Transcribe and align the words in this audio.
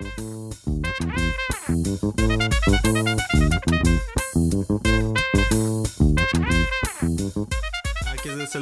Thank 0.00 0.18
you. 0.18 0.33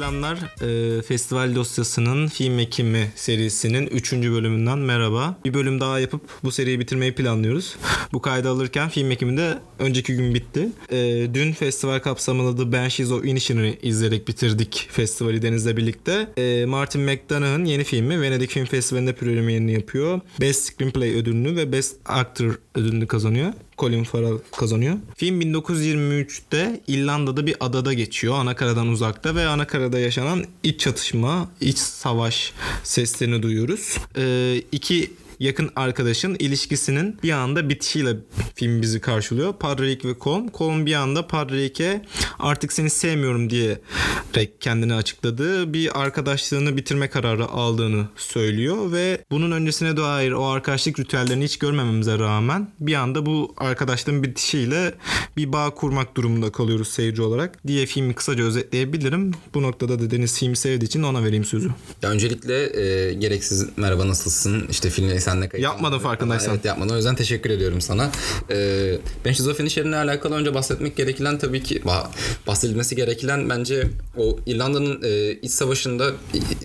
Selamlar. 0.03 0.37
Ee, 0.61 1.01
Festival 1.01 1.55
dosyasının 1.55 2.27
film 2.27 2.59
ekimi 2.59 3.11
serisinin 3.15 3.87
3. 3.87 4.13
bölümünden 4.13 4.77
merhaba. 4.77 5.35
Bir 5.45 5.53
bölüm 5.53 5.79
daha 5.79 5.99
yapıp 5.99 6.21
bu 6.43 6.51
seriyi 6.51 6.79
bitirmeyi 6.79 7.15
planlıyoruz. 7.15 7.75
Bu 8.13 8.21
kaydı 8.21 8.49
alırken 8.49 8.89
film 8.89 9.11
ekimi 9.11 9.37
de 9.37 9.57
önceki 9.79 10.15
gün 10.15 10.33
bitti. 10.33 10.69
Ee, 10.91 11.27
dün 11.33 11.51
festival 11.53 11.99
kapsamında 11.99 12.63
The 12.63 12.71
Banshees 12.71 13.11
of 13.11 13.25
Inisherin'i 13.25 13.77
izleyerek 13.81 14.27
bitirdik 14.27 14.87
festivali 14.91 15.41
Deniz'le 15.41 15.77
birlikte. 15.77 16.27
Ee, 16.37 16.65
Martin 16.65 17.01
McDonagh'ın 17.01 17.65
yeni 17.65 17.83
filmi 17.83 18.21
Venedik 18.21 18.49
Film 18.49 18.65
Festivali'nde 18.65 19.13
premierini 19.13 19.73
yapıyor. 19.73 20.21
Best 20.41 20.63
Screenplay 20.63 21.15
ödülünü 21.15 21.55
ve 21.55 21.71
Best 21.71 21.95
Actor 22.05 22.59
ödülünü 22.75 23.07
kazanıyor. 23.07 23.53
Colin 23.77 24.03
Farrell 24.03 24.37
kazanıyor. 24.57 24.95
Film 25.15 25.41
1923'te 25.41 26.81
İrlanda'da 26.87 27.45
bir 27.45 27.55
adada 27.59 27.93
geçiyor. 27.93 28.35
Anakaradan 28.35 28.87
uzakta 28.87 29.35
ve 29.35 29.47
Anakarada 29.47 29.99
yaşanan 29.99 30.45
iç 30.63 30.79
çatışma, 30.79 31.49
iç 31.61 31.77
savaş 31.77 32.53
seslerini 32.83 33.43
duyuyoruz. 33.43 33.97
Ee, 34.17 34.61
iki 34.71 35.11
yakın 35.39 35.69
arkadaşın 35.75 36.35
ilişkisinin 36.39 37.17
bir 37.23 37.31
anda 37.31 37.69
bitişiyle 37.69 38.15
film 38.55 38.81
bizi 38.81 39.01
karşılıyor. 39.01 39.53
Padre 39.53 39.83
ve 39.83 40.15
Colm. 40.21 40.49
Colm 40.57 40.85
bir 40.85 40.93
anda 40.93 41.27
Padre 41.27 42.01
artık 42.39 42.73
seni 42.73 42.89
sevmiyorum 42.89 43.49
diye 43.49 43.79
kendini 44.59 44.93
açıkladığı 44.93 45.73
bir 45.73 46.01
arkadaşlığını 46.01 46.77
bitirme 46.77 47.09
kararı 47.09 47.45
aldığını 47.45 48.07
söylüyor 48.17 48.91
ve 48.91 49.25
bunun 49.31 49.51
öncesine 49.51 49.97
dair 49.97 50.31
o 50.31 50.45
arkadaşlık 50.45 50.99
ritüellerini 50.99 51.43
hiç 51.43 51.59
görmememize 51.59 52.19
rağmen 52.19 52.67
bir 52.79 52.93
anda 52.93 53.25
bu 53.25 53.53
arkadaşlığın 53.57 54.23
bitişiyle 54.23 54.93
bir 55.37 55.53
bağ 55.53 55.69
kurmak 55.69 56.17
durumunda 56.17 56.51
kalıyoruz 56.51 56.87
seyirci 56.87 57.21
olarak 57.21 57.67
diye 57.67 57.85
filmi 57.85 58.13
kısaca 58.13 58.43
özetleyebilirim. 58.43 59.31
Bu 59.53 59.61
noktada 59.61 59.99
da 59.99 60.11
Deniz 60.11 60.39
filmi 60.39 60.55
sevdiği 60.55 60.87
için 60.87 61.03
ona 61.03 61.23
vereyim 61.23 61.45
sözü. 61.45 61.69
Ya 62.01 62.09
öncelikle 62.09 62.81
e, 62.81 63.13
gereksiz 63.13 63.69
merhaba 63.77 64.07
nasılsın 64.07 64.67
işte 64.69 64.89
filmi 64.89 65.11
sen 65.23 65.41
de 65.41 65.49
kayıt 65.49 65.63
Yapmadım 65.63 65.99
farkındaysan. 65.99 66.53
Evet 66.53 66.65
yapmadım 66.65 66.93
o 66.93 66.95
yüzden 66.95 67.15
teşekkür 67.15 67.49
ediyorum 67.49 67.81
sana. 67.81 68.11
Ee, 68.49 68.97
ben 69.25 69.31
şizofreni 69.31 69.69
şehrine 69.69 69.95
alakalı 69.95 70.35
önce 70.35 70.53
bahsetmek 70.53 70.97
gereken 70.97 71.37
tabii 71.37 71.63
ki 71.63 71.81
bahsedilmesi 72.47 72.95
gereken 72.95 73.49
bence 73.49 73.87
o 74.17 74.37
İrlanda'nın 74.45 75.01
e, 75.03 75.31
iç 75.31 75.51
savaşında 75.51 76.11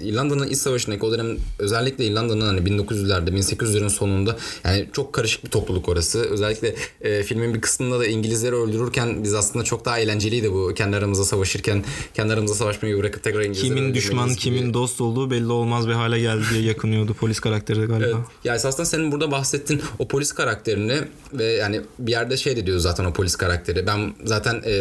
İrlanda'nın 0.03 0.48
iç 0.48 0.59
savaşındaki 0.59 1.05
o 1.05 1.12
dönem 1.12 1.36
özellikle 1.59 2.05
İrlanda'nın 2.05 2.47
hani 2.47 2.61
1900'lerde 2.61 3.29
1800'lerin 3.29 3.91
sonunda 3.91 4.36
yani 4.64 4.89
çok 4.92 5.12
karışık 5.12 5.45
bir 5.45 5.51
topluluk 5.51 5.89
orası. 5.89 6.19
Özellikle 6.20 6.75
e, 7.01 7.23
filmin 7.23 7.55
bir 7.55 7.61
kısmında 7.61 7.98
da 8.01 8.06
İngilizleri 8.06 8.55
öldürürken 8.55 9.25
biz 9.25 9.34
aslında 9.34 9.64
çok 9.64 9.84
daha 9.84 9.98
eğlenceliydi 9.98 10.53
bu 10.53 10.73
kendi 10.75 10.97
aramızda 10.97 11.25
savaşırken 11.25 11.84
kendi 12.14 12.33
aramızda 12.33 12.55
savaşmayı 12.55 12.98
bırakıp 12.98 13.23
tekrar 13.23 13.41
İngilizleri 13.41 13.75
Kimin 13.75 13.95
düşman 13.95 14.29
gibi. 14.29 14.39
kimin 14.39 14.75
dost 14.75 15.01
olduğu 15.01 15.31
belli 15.31 15.53
olmaz 15.53 15.89
bir 15.89 15.92
hale 15.92 16.20
geldi 16.20 16.45
diye 16.53 16.62
yakınıyordu 16.62 17.14
polis 17.14 17.41
karakteri 17.41 17.81
galiba. 17.86 18.06
Evet. 18.06 18.17
Ya 18.48 18.54
esasında 18.54 18.84
senin 18.86 19.12
burada 19.12 19.30
bahsettiğin 19.30 19.82
o 19.98 20.08
polis 20.08 20.32
karakterini 20.32 21.00
ve 21.32 21.44
yani 21.44 21.80
bir 21.98 22.12
yerde 22.12 22.36
şey 22.36 22.56
de 22.56 22.66
diyor 22.66 22.78
zaten 22.78 23.05
o 23.05 23.12
polis 23.12 23.36
karakteri. 23.36 23.86
Ben 23.86 24.14
zaten 24.24 24.62
e, 24.64 24.72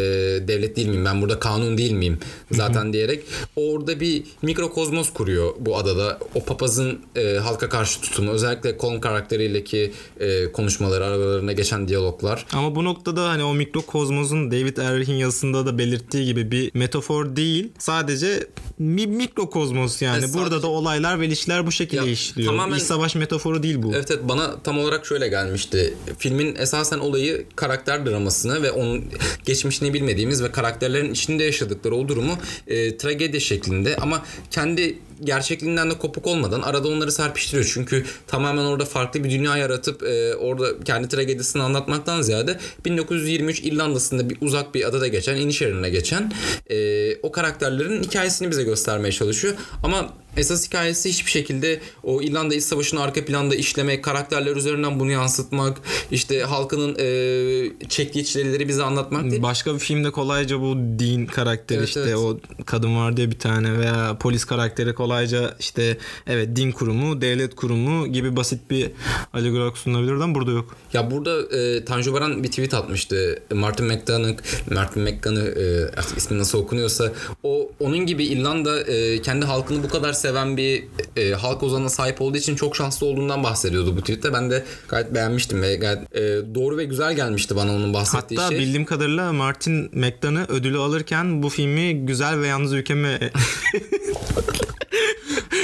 devlet 0.48 0.76
değil 0.76 0.88
miyim? 0.88 1.04
Ben 1.04 1.22
burada 1.22 1.38
kanun 1.38 1.78
değil 1.78 1.92
miyim? 1.92 2.18
Zaten 2.50 2.92
diyerek 2.92 3.24
orada 3.56 4.00
bir 4.00 4.22
mikrokozmos 4.42 5.12
kuruyor 5.12 5.52
bu 5.58 5.76
adada. 5.76 6.18
O 6.34 6.44
papazın 6.44 7.00
e, 7.16 7.36
halka 7.36 7.68
karşı 7.68 8.00
tutumu 8.00 8.30
özellikle 8.30 8.78
Colin 8.78 9.00
karakteriyle 9.00 9.64
ki 9.64 9.92
e, 10.20 10.52
konuşmaları 10.52 11.04
aralarında 11.04 11.52
geçen 11.52 11.88
diyaloglar. 11.88 12.46
Ama 12.52 12.74
bu 12.74 12.84
noktada 12.84 13.28
hani 13.28 13.44
o 13.44 13.54
mikrokozmosun 13.54 14.50
David 14.50 14.76
Errich'in 14.76 15.14
yazısında 15.14 15.66
da 15.66 15.78
belirttiği 15.78 16.24
gibi 16.24 16.50
bir 16.50 16.70
metafor 16.74 17.36
değil. 17.36 17.72
Sadece 17.78 18.46
bir 18.78 19.06
mikrokozmos 19.06 20.02
yani. 20.02 20.24
E, 20.24 20.34
Burada 20.34 20.62
da 20.62 20.66
olaylar 20.66 21.20
ve 21.20 21.26
ilişkiler 21.26 21.66
bu 21.66 21.72
şekilde 21.72 22.04
ya, 22.04 22.10
işliyor. 22.12 22.52
Tamamen, 22.52 22.76
İç 22.76 22.82
savaş 22.82 23.14
metaforu 23.14 23.57
değil 23.62 23.82
bu. 23.82 23.92
Evet 23.94 24.10
evet 24.10 24.20
bana 24.22 24.62
tam 24.62 24.78
olarak 24.78 25.06
şöyle 25.06 25.28
gelmişti. 25.28 25.94
Filmin 26.18 26.54
esasen 26.54 26.98
olayı 26.98 27.44
karakter 27.56 28.06
dramasını 28.06 28.62
ve 28.62 28.70
onun 28.70 29.04
geçmişini 29.44 29.94
bilmediğimiz 29.94 30.42
ve 30.42 30.52
karakterlerin 30.52 31.12
içinde 31.12 31.44
yaşadıkları 31.44 31.94
o 31.94 32.08
durumu 32.08 32.38
e, 32.66 32.96
tragedi 32.96 33.40
şeklinde 33.40 33.96
ama 33.96 34.24
kendi 34.50 34.98
gerçekliğinden 35.24 35.90
de 35.90 35.98
kopuk 35.98 36.26
olmadan 36.26 36.62
arada 36.62 36.88
onları 36.88 37.12
serpiştiriyor. 37.12 37.70
Çünkü 37.74 38.04
tamamen 38.26 38.64
orada 38.64 38.84
farklı 38.84 39.24
bir 39.24 39.30
dünya 39.30 39.56
yaratıp 39.56 40.02
e, 40.02 40.34
orada 40.34 40.80
kendi 40.84 41.08
tragedisini 41.08 41.62
anlatmaktan 41.62 42.22
ziyade 42.22 42.58
1923 42.84 43.60
İrlanda'sında 43.60 44.30
bir 44.30 44.38
uzak 44.40 44.74
bir 44.74 44.88
adada 44.88 45.06
geçen, 45.08 45.36
Inisherin'e 45.36 45.90
geçen 45.90 46.32
e, 46.70 47.16
o 47.16 47.32
karakterlerin 47.32 48.02
hikayesini 48.02 48.50
bize 48.50 48.62
göstermeye 48.62 49.12
çalışıyor. 49.12 49.54
Ama 49.82 50.12
esas 50.36 50.66
hikayesi 50.66 51.08
hiçbir 51.08 51.30
şekilde 51.30 51.80
o 52.02 52.22
İrlanda 52.22 52.54
İç 52.54 52.62
Savaşı'nı 52.62 53.02
arka 53.02 53.24
planda 53.24 53.54
işlemek, 53.54 54.04
karakterler 54.04 54.56
üzerinden 54.56 55.00
bunu 55.00 55.10
yansıtmak, 55.10 55.80
işte 56.10 56.40
halkının 56.40 56.96
e, 56.98 57.88
çektiği 57.88 58.24
çileleri 58.24 58.68
bize 58.68 58.82
anlatmak 58.82 59.30
değil. 59.30 59.42
Başka 59.42 59.74
bir 59.74 59.78
filmde 59.78 60.10
kolayca 60.10 60.60
bu 60.60 60.76
din 60.98 61.26
karakteri 61.26 61.78
evet, 61.78 61.88
işte 61.88 62.00
evet. 62.00 62.16
o 62.16 62.38
kadın 62.66 62.96
var 62.96 63.16
diye 63.16 63.30
bir 63.30 63.38
tane 63.38 63.78
veya 63.78 64.16
polis 64.20 64.44
karakteri 64.44 64.94
kolayca 65.08 65.54
işte 65.60 65.98
evet 66.26 66.56
din 66.56 66.72
kurumu, 66.72 67.20
devlet 67.20 67.54
kurumu 67.54 68.06
gibi 68.06 68.36
basit 68.36 68.70
bir 68.70 68.90
alegori 69.32 69.76
sunulabilirdi 69.76 70.24
ama 70.24 70.34
burada 70.34 70.50
yok. 70.50 70.76
Ya 70.92 71.10
burada 71.10 71.56
e, 71.56 71.84
Tanju 71.84 72.12
Baran 72.12 72.42
bir 72.42 72.48
tweet 72.48 72.74
atmıştı. 72.74 73.42
Martin 73.54 73.86
McDonagh, 73.86 74.38
Martin 74.70 75.02
McDonagh 75.02 75.56
e, 75.56 75.84
artık 75.96 76.18
ismi 76.18 76.38
nasıl 76.38 76.58
okunuyorsa 76.58 77.12
o 77.42 77.70
onun 77.80 77.98
gibi 77.98 78.24
İrlanda 78.24 78.80
e, 78.80 79.22
kendi 79.22 79.46
halkını 79.46 79.82
bu 79.82 79.88
kadar 79.88 80.12
seven 80.12 80.56
bir 80.56 80.84
e, 81.16 81.30
halk 81.30 81.62
ozanına 81.62 81.88
sahip 81.88 82.20
olduğu 82.20 82.36
için 82.36 82.56
çok 82.56 82.76
şanslı 82.76 83.06
olduğundan 83.06 83.44
bahsediyordu 83.44 83.96
bu 83.96 84.00
tweette. 84.00 84.32
Ben 84.32 84.50
de 84.50 84.64
gayet 84.88 85.14
beğenmiştim 85.14 85.62
ve 85.62 85.76
gayet 85.76 86.16
e, 86.16 86.20
doğru 86.54 86.76
ve 86.76 86.84
güzel 86.84 87.16
gelmişti 87.16 87.56
bana 87.56 87.72
onun 87.72 87.94
bahsettiği 87.94 88.38
Hatta 88.40 88.48
şey. 88.48 88.58
Hatta 88.58 88.66
bildiğim 88.66 88.84
kadarıyla 88.84 89.32
Martin 89.32 89.90
McDonagh 89.92 90.50
ödülü 90.50 90.78
alırken 90.78 91.42
bu 91.42 91.48
filmi 91.48 92.06
güzel 92.06 92.40
ve 92.40 92.46
yalnız 92.46 92.72
ülkeme 92.72 93.18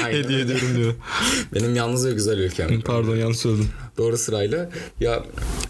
hediye 0.03 0.41
ediyorum 0.41 0.77
diyor. 0.77 0.95
Benim 1.55 1.77
yalnız 1.77 2.07
ve 2.07 2.13
güzel 2.13 2.39
ülkem. 2.39 2.81
Pardon 2.81 3.17
yanlış 3.17 3.39
söyledim. 3.39 3.69
Doğru 3.99 4.17
sırayla. 4.17 4.71
Ya 5.01 5.23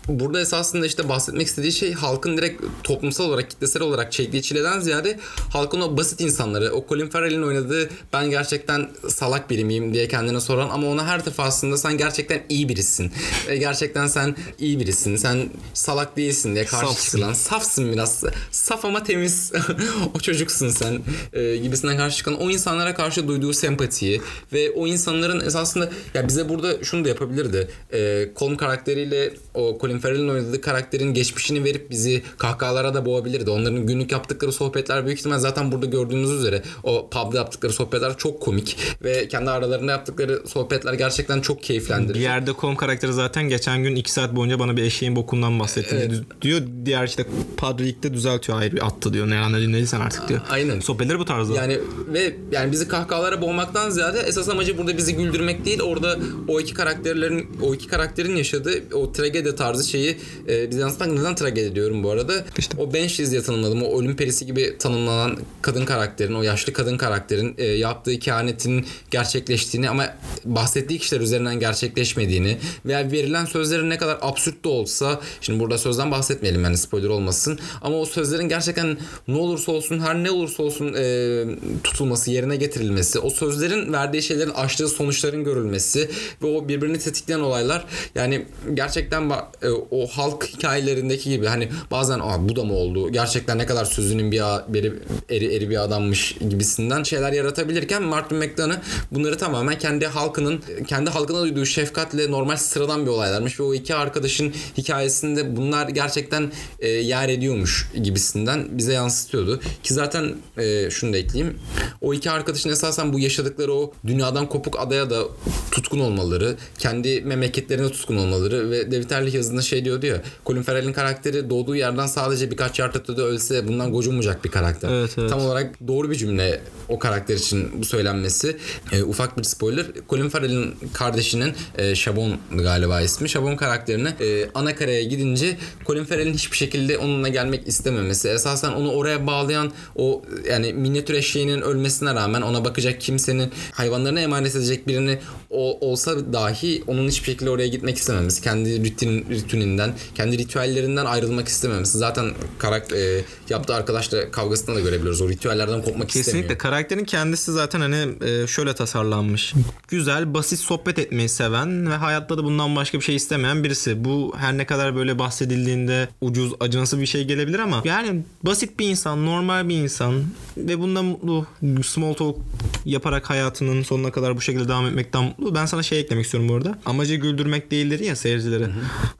burada 0.09 0.41
esasında 0.41 0.87
işte 0.87 1.09
bahsetmek 1.09 1.47
istediği 1.47 1.73
şey 1.73 1.93
halkın 1.93 2.37
direkt 2.37 2.63
toplumsal 2.83 3.25
olarak 3.25 3.51
kitlesel 3.51 3.83
olarak 3.83 4.13
çektiği 4.13 4.43
çileden 4.43 4.81
ziyade 4.81 5.19
halkın 5.53 5.81
o 5.81 5.97
basit 5.97 6.21
insanları 6.21 6.73
o 6.73 6.87
Colin 6.89 7.09
Farrell'in 7.09 7.43
oynadığı 7.43 7.91
ben 8.13 8.31
gerçekten 8.31 8.91
salak 9.09 9.51
biri 9.51 9.65
miyim 9.65 9.95
diye 9.95 10.09
kendine 10.09 10.41
soran 10.41 10.69
ama 10.71 10.87
ona 10.87 11.07
her 11.07 11.27
defasında 11.27 11.77
sen 11.77 11.99
gerçekten 11.99 12.43
iyi 12.49 12.69
birisin. 12.69 13.13
Ve 13.49 13.57
gerçekten 13.57 14.07
sen 14.07 14.37
iyi 14.59 14.81
birisin. 14.81 15.17
Sen 15.17 15.49
salak 15.75 16.17
değilsin 16.17 16.55
diye 16.55 16.65
karşı 16.65 16.87
Safsın. 16.87 17.05
çıkılan 17.05 17.33
safsın 17.33 17.93
biraz. 17.93 18.25
Saf 18.51 18.85
ama 18.85 19.03
temiz. 19.03 19.53
o 20.15 20.21
çocuksun 20.21 20.69
sen 20.69 21.01
e, 21.33 21.57
gibisinden 21.57 21.97
karşı 21.97 22.17
çıkan 22.17 22.41
o 22.41 22.51
insanlara 22.51 22.95
karşı 22.95 23.29
duyduğu 23.29 23.53
sempatiyi 23.53 24.14
ve 24.53 24.71
o 24.71 24.87
insanların 24.87 25.41
esasında 25.41 25.91
ya 26.15 26.29
bize 26.29 26.49
burada 26.49 26.85
şunu 26.85 27.05
da 27.05 27.09
yapabilirdi. 27.09 27.69
E, 27.93 28.29
Colm 28.37 28.57
karakteriyle 28.57 29.33
o 29.55 29.79
Colin 29.81 29.99
Farrell'in 29.99 30.29
oynadığı 30.29 30.61
karakterin 30.61 31.15
geçmişini 31.15 31.65
verip 31.65 31.91
bizi 31.91 32.23
kahkahalara 32.39 32.95
da 32.95 33.07
boğabilirdi. 33.07 33.51
Onların 33.51 33.87
günlük 33.87 34.13
yaptıkları 34.13 34.53
sohbetler 34.53 35.07
büyük 35.07 35.19
ihtimal 35.19 35.39
zaten 35.39 35.73
burada 35.73 35.87
gördüğümüz 35.87 36.31
üzere 36.31 36.63
o 36.83 37.11
pub'da 37.11 37.37
yaptıkları 37.37 37.73
sohbetler 37.73 38.17
çok 38.17 38.41
komik 38.41 38.77
ve 39.05 39.29
kendi 39.29 39.51
aralarında 39.51 39.93
yaptıkları 39.93 40.43
sohbetler 40.47 40.93
gerçekten 40.93 41.41
çok 41.41 41.63
keyiflendirici. 41.63 42.15
Bir 42.15 42.25
yerde 42.25 42.51
Colm 42.61 42.77
karakteri 42.77 43.13
zaten 43.13 43.49
geçen 43.49 43.83
gün 43.83 43.97
2 43.97 44.13
saat 44.13 44.37
boyunca 44.37 44.59
bana 44.59 44.77
bir 44.77 44.83
eşeğin 44.83 45.17
bokundan 45.17 45.61
bahsetti 45.61 45.97
evet. 45.99 46.43
diyor. 46.43 46.63
Diğer 46.85 47.07
işte 47.07 47.27
Padre 47.57 47.85
düzeltiyor. 48.03 48.59
Hayır 48.59 48.73
bir 48.73 48.87
attı 48.87 49.13
diyor. 49.13 49.31
Ne 49.31 49.39
anladın 49.39 49.87
artık 50.01 50.29
diyor. 50.29 50.41
Aynen. 50.51 50.81
Sohbetleri 50.81 51.19
bu 51.19 51.25
tarzda. 51.25 51.55
Yani 51.55 51.79
ve 52.09 52.37
yani 52.53 52.73
bizi 52.73 52.89
kahkahalara 52.89 53.43
boğmaktan 53.43 53.91
ziyade 53.91 54.21
esas 54.21 54.49
amacı 54.49 54.79
burada 54.79 54.97
bizi 54.97 55.17
güldürmek 55.17 55.65
değil. 55.65 55.81
Orada 55.81 56.19
o 56.49 56.61
iki 56.61 56.75
karakterlerin 56.75 57.49
o 57.63 57.75
iki 57.75 57.89
karakterin 57.89 58.37
yaşadığı 58.37 58.83
o 58.93 59.13
tragedi 59.13 59.44
tarzı 59.53 59.89
şeyi 59.89 60.17
e, 60.49 60.71
bize 60.71 60.81
yansıtmak 60.81 61.13
neden 61.13 61.35
tragedi 61.35 61.75
diyorum 61.75 62.03
bu 62.03 62.11
arada. 62.11 62.45
İşte. 62.59 62.77
O 62.79 62.95
Banshees 62.95 63.31
diye 63.31 63.43
tanımladım. 63.43 63.83
O 63.83 64.01
ölüm 64.01 64.17
perisi 64.17 64.47
gibi 64.47 64.79
tanımlanan 64.79 65.39
kadın 65.63 65.85
karakterin, 65.85 66.35
o 66.35 66.43
yaşlı 66.43 66.73
kadın 66.73 66.97
karakterin 66.97 67.55
e, 67.59 67.65
yaptığı 67.65 68.19
kehanetin 68.19 68.87
gerçekleştiğini 69.11 69.91
ama 69.91 70.15
bahsettiği 70.45 70.99
kişiler 70.99 71.21
üzerinden 71.21 71.61
gerçekleşmediğini 71.61 72.59
veya 72.87 73.13
verilen 73.13 73.45
sözlerin 73.45 73.91
ne 73.91 73.99
kadar 73.99 74.19
absürt 74.21 74.65
de 74.65 74.69
olsa 74.69 75.21
şimdi 75.41 75.61
burada 75.61 75.79
sözden 75.79 76.11
bahsetmeyelim 76.11 76.65
yani 76.65 76.77
spoiler 76.77 77.09
olmasın 77.09 77.59
ama 77.83 77.97
o 77.97 78.07
sözlerin 78.07 78.49
gerçekten 78.49 78.99
ne 79.29 79.37
olursa 79.37 79.73
olsun 79.73 80.01
her 80.01 80.15
ne 80.25 80.31
olursa 80.31 80.63
olsun 80.63 80.95
e, 80.99 81.45
tutulması 81.85 82.31
yerine 82.31 82.57
getirilmesi 82.57 83.19
o 83.19 83.31
sözlerin 83.31 83.93
verdiği 83.93 84.23
şeylerin 84.23 84.51
açtığı 84.51 84.89
sonuçların 84.89 85.45
görülmesi 85.45 86.11
ve 86.43 86.47
o 86.47 86.69
birbirini 86.69 86.99
tetikleyen 86.99 87.41
olaylar 87.41 87.85
yani 88.15 88.47
gerçekten 88.75 89.31
ba- 89.35 89.67
e, 89.67 89.71
o 89.91 90.07
halk 90.07 90.45
hikayelerindeki 90.45 91.31
gibi 91.31 91.47
hani 91.47 91.69
bazen 91.91 92.19
Aa, 92.19 92.49
bu 92.49 92.57
da 92.57 92.65
mı 92.65 92.75
oldu 92.75 93.13
gerçekten 93.13 93.59
ne 93.59 93.67
kadar 93.67 93.85
sözünün 93.85 94.33
bir 94.33 94.41
beri, 94.69 94.93
eri, 95.31 95.55
eri 95.55 95.71
bir 95.71 95.85
adammış 95.85 96.37
gibisinden 96.51 97.03
şeyler 97.03 97.33
yaratabilirken 97.33 98.03
Martin 98.03 98.39
McDonagh 98.39 98.79
bunları 99.13 99.39
tamamen 99.39 99.79
kendi 99.79 100.07
halkının 100.07 100.63
kendi 100.87 101.11
halkına 101.11 101.43
duyduğu 101.43 101.67
şefkatle 101.67 102.31
normal 102.31 102.57
sıradan 102.57 103.07
bir 103.07 103.11
olaylarmış 103.11 103.61
ve 103.61 103.65
o 103.65 103.75
iki 103.75 103.95
arkadaşın 103.95 104.55
hikayesinde 104.79 105.57
bunlar 105.57 105.89
gerçekten 105.89 106.53
e, 106.81 106.89
yer 106.89 107.29
ediyormuş 107.29 107.91
gibisinden 108.03 108.79
bize 108.79 108.93
yansıtıyordu. 108.93 109.61
Ki 109.83 109.95
zaten 109.95 110.35
e, 110.59 110.91
şunu 110.91 111.13
da 111.13 111.17
ekleyeyim. 111.17 111.59
O 112.01 112.15
iki 112.15 112.31
arkadaşın 112.31 112.71
esasen 112.71 113.13
bu 113.13 113.19
yaşadıkları 113.19 113.73
o 113.75 113.93
dünyadan 114.07 114.49
kopuk 114.49 114.81
adaya 114.81 115.11
da 115.11 115.23
tutkun 115.71 116.01
olmaları, 116.01 116.57
kendi 116.79 117.21
memleketlerine 117.21 117.89
tutkun 117.89 118.17
olmaları 118.17 118.71
ve 118.71 118.93
David 118.93 119.11
Ehrlich 119.25 119.35
yazısında 119.35 119.63
şey 119.63 119.85
diyordu 119.85 120.07
ya 120.07 120.23
Colin 120.47 120.63
Farrell'in 120.63 120.93
karakteri 120.93 121.51
doğduğu 121.51 121.77
yerden 121.77 122.07
sadece 122.07 122.51
birkaç 122.51 122.79
yard 122.79 122.95
ötede 122.95 123.23
ölse 123.23 123.69
bundan 123.69 123.93
gocunmayacak 123.93 124.45
bir 124.45 124.51
karakter. 124.51 124.89
Evet, 124.89 125.11
evet. 125.19 125.31
Tam 125.31 125.41
olarak 125.41 125.89
doğru 125.89 126.11
bir 126.11 126.15
cümle 126.15 126.61
o 126.89 126.99
karakter 126.99 127.35
için 127.35 127.81
bu 127.81 127.85
söylenmesi. 127.85 128.57
E, 128.93 129.03
ufak 129.03 129.39
bir 129.39 129.43
spoiler. 129.43 129.87
Colin 130.11 130.29
Farrell'in 130.29 130.75
kardeşinin 130.93 131.55
e, 131.79 131.95
Shabon 131.95 132.37
galiba 132.59 133.01
ismi. 133.01 133.29
Shabon 133.29 133.57
karakterine 133.57 134.15
e, 134.21 134.49
ana 134.55 134.75
kareye 134.75 135.05
gidince 135.05 135.57
Colin 135.87 136.05
Farrell'in 136.05 136.35
hiçbir 136.35 136.57
şekilde 136.57 136.99
onunla 136.99 137.29
gelmek 137.29 137.69
istememesi. 137.69 138.29
Esasen 138.29 138.73
onu 138.73 138.93
oraya 138.93 139.27
bağlayan 139.27 139.73
o 139.97 140.23
yani 140.51 140.73
minyatür 140.73 141.15
eşeğinin 141.15 141.61
ölmesine 141.61 142.15
rağmen 142.15 142.43
ona 142.43 142.65
bakacak 142.65 143.01
kimsenin 143.01 143.53
hayvanlarına 143.73 144.21
emanet 144.21 144.57
edecek 144.57 144.89
birini 144.89 145.19
o, 145.51 145.89
olsa 145.91 146.33
dahi 146.33 146.83
onun 146.87 147.09
hiçbir 147.09 147.27
şekilde 147.27 147.51
oraya 147.51 147.69
gitmek 147.69 147.97
istememesi. 147.97 148.43
Kendi 148.43 148.85
rutin, 149.21 149.35
ritüninden, 149.35 149.95
kendi 150.15 150.39
ritüellerinden 150.39 151.05
ayrılmak 151.05 151.49
istememesi. 151.49 151.99
Zaten 151.99 152.33
karakter 152.59 152.97
e, 152.97 153.25
yaptığı 153.49 153.75
arkadaşla 153.75 154.31
kavgasında 154.31 154.77
da 154.77 154.81
görebiliyoruz. 154.81 155.21
O 155.21 155.29
ritüellerden 155.29 155.83
kopmak 155.83 156.09
Kesinlikle 156.09 156.31
istemiyor. 156.31 156.59
karakterin 156.59 157.05
kendisi 157.05 157.53
zaten 157.53 157.81
hani 157.81 158.09
e, 158.25 158.47
şöyle 158.47 158.75
tasarlanmış. 158.75 159.55
Güzel, 159.89 160.35
basit 160.35 160.59
sohbet 160.61 160.99
etmeyi 160.99 161.29
seven 161.29 161.91
ve 161.91 161.95
hayatta 161.95 162.39
da 162.39 162.45
bundan 162.45 162.77
başka 162.77 162.99
bir 162.99 163.05
şey 163.05 163.17
istemeyen 163.17 163.65
birisi. 163.65 164.05
Bu 164.05 164.35
her 164.39 164.59
ne 164.59 164.67
kadar 164.67 164.97
böyle 164.97 165.19
bahsedildiğinde 165.19 166.09
ucuz, 166.21 166.53
acınası 166.61 167.01
bir 167.01 167.07
şey 167.07 167.25
gelebilir 167.25 167.59
ama 167.59 167.83
yani 167.85 168.23
basit 168.43 168.79
bir 168.79 168.89
insan, 168.89 169.27
normal 169.27 169.69
bir 169.69 169.77
insan 169.77 170.25
ve 170.57 170.79
bundan 170.79 171.05
mutlu. 171.05 171.47
Small 171.85 172.15
talk 172.15 172.37
yaparak 172.85 173.31
hayatının 173.31 173.83
sonuna 173.83 174.13
kadar 174.13 174.37
bu 174.37 174.41
şekilde 174.41 174.69
devam 174.69 174.87
etmekten 174.87 175.25
mutlu. 175.25 175.55
Ben 175.55 175.67
sana 175.67 175.83
şey 175.83 176.01
eklemek 176.01 176.25
istiyorum 176.25 176.49
bu 176.49 176.55
arada. 176.55 176.79
Amacı 176.87 177.15
güldürmek 177.15 177.71
değildir 177.71 178.01
ya 178.01 178.17
seyircileri. 178.17 178.67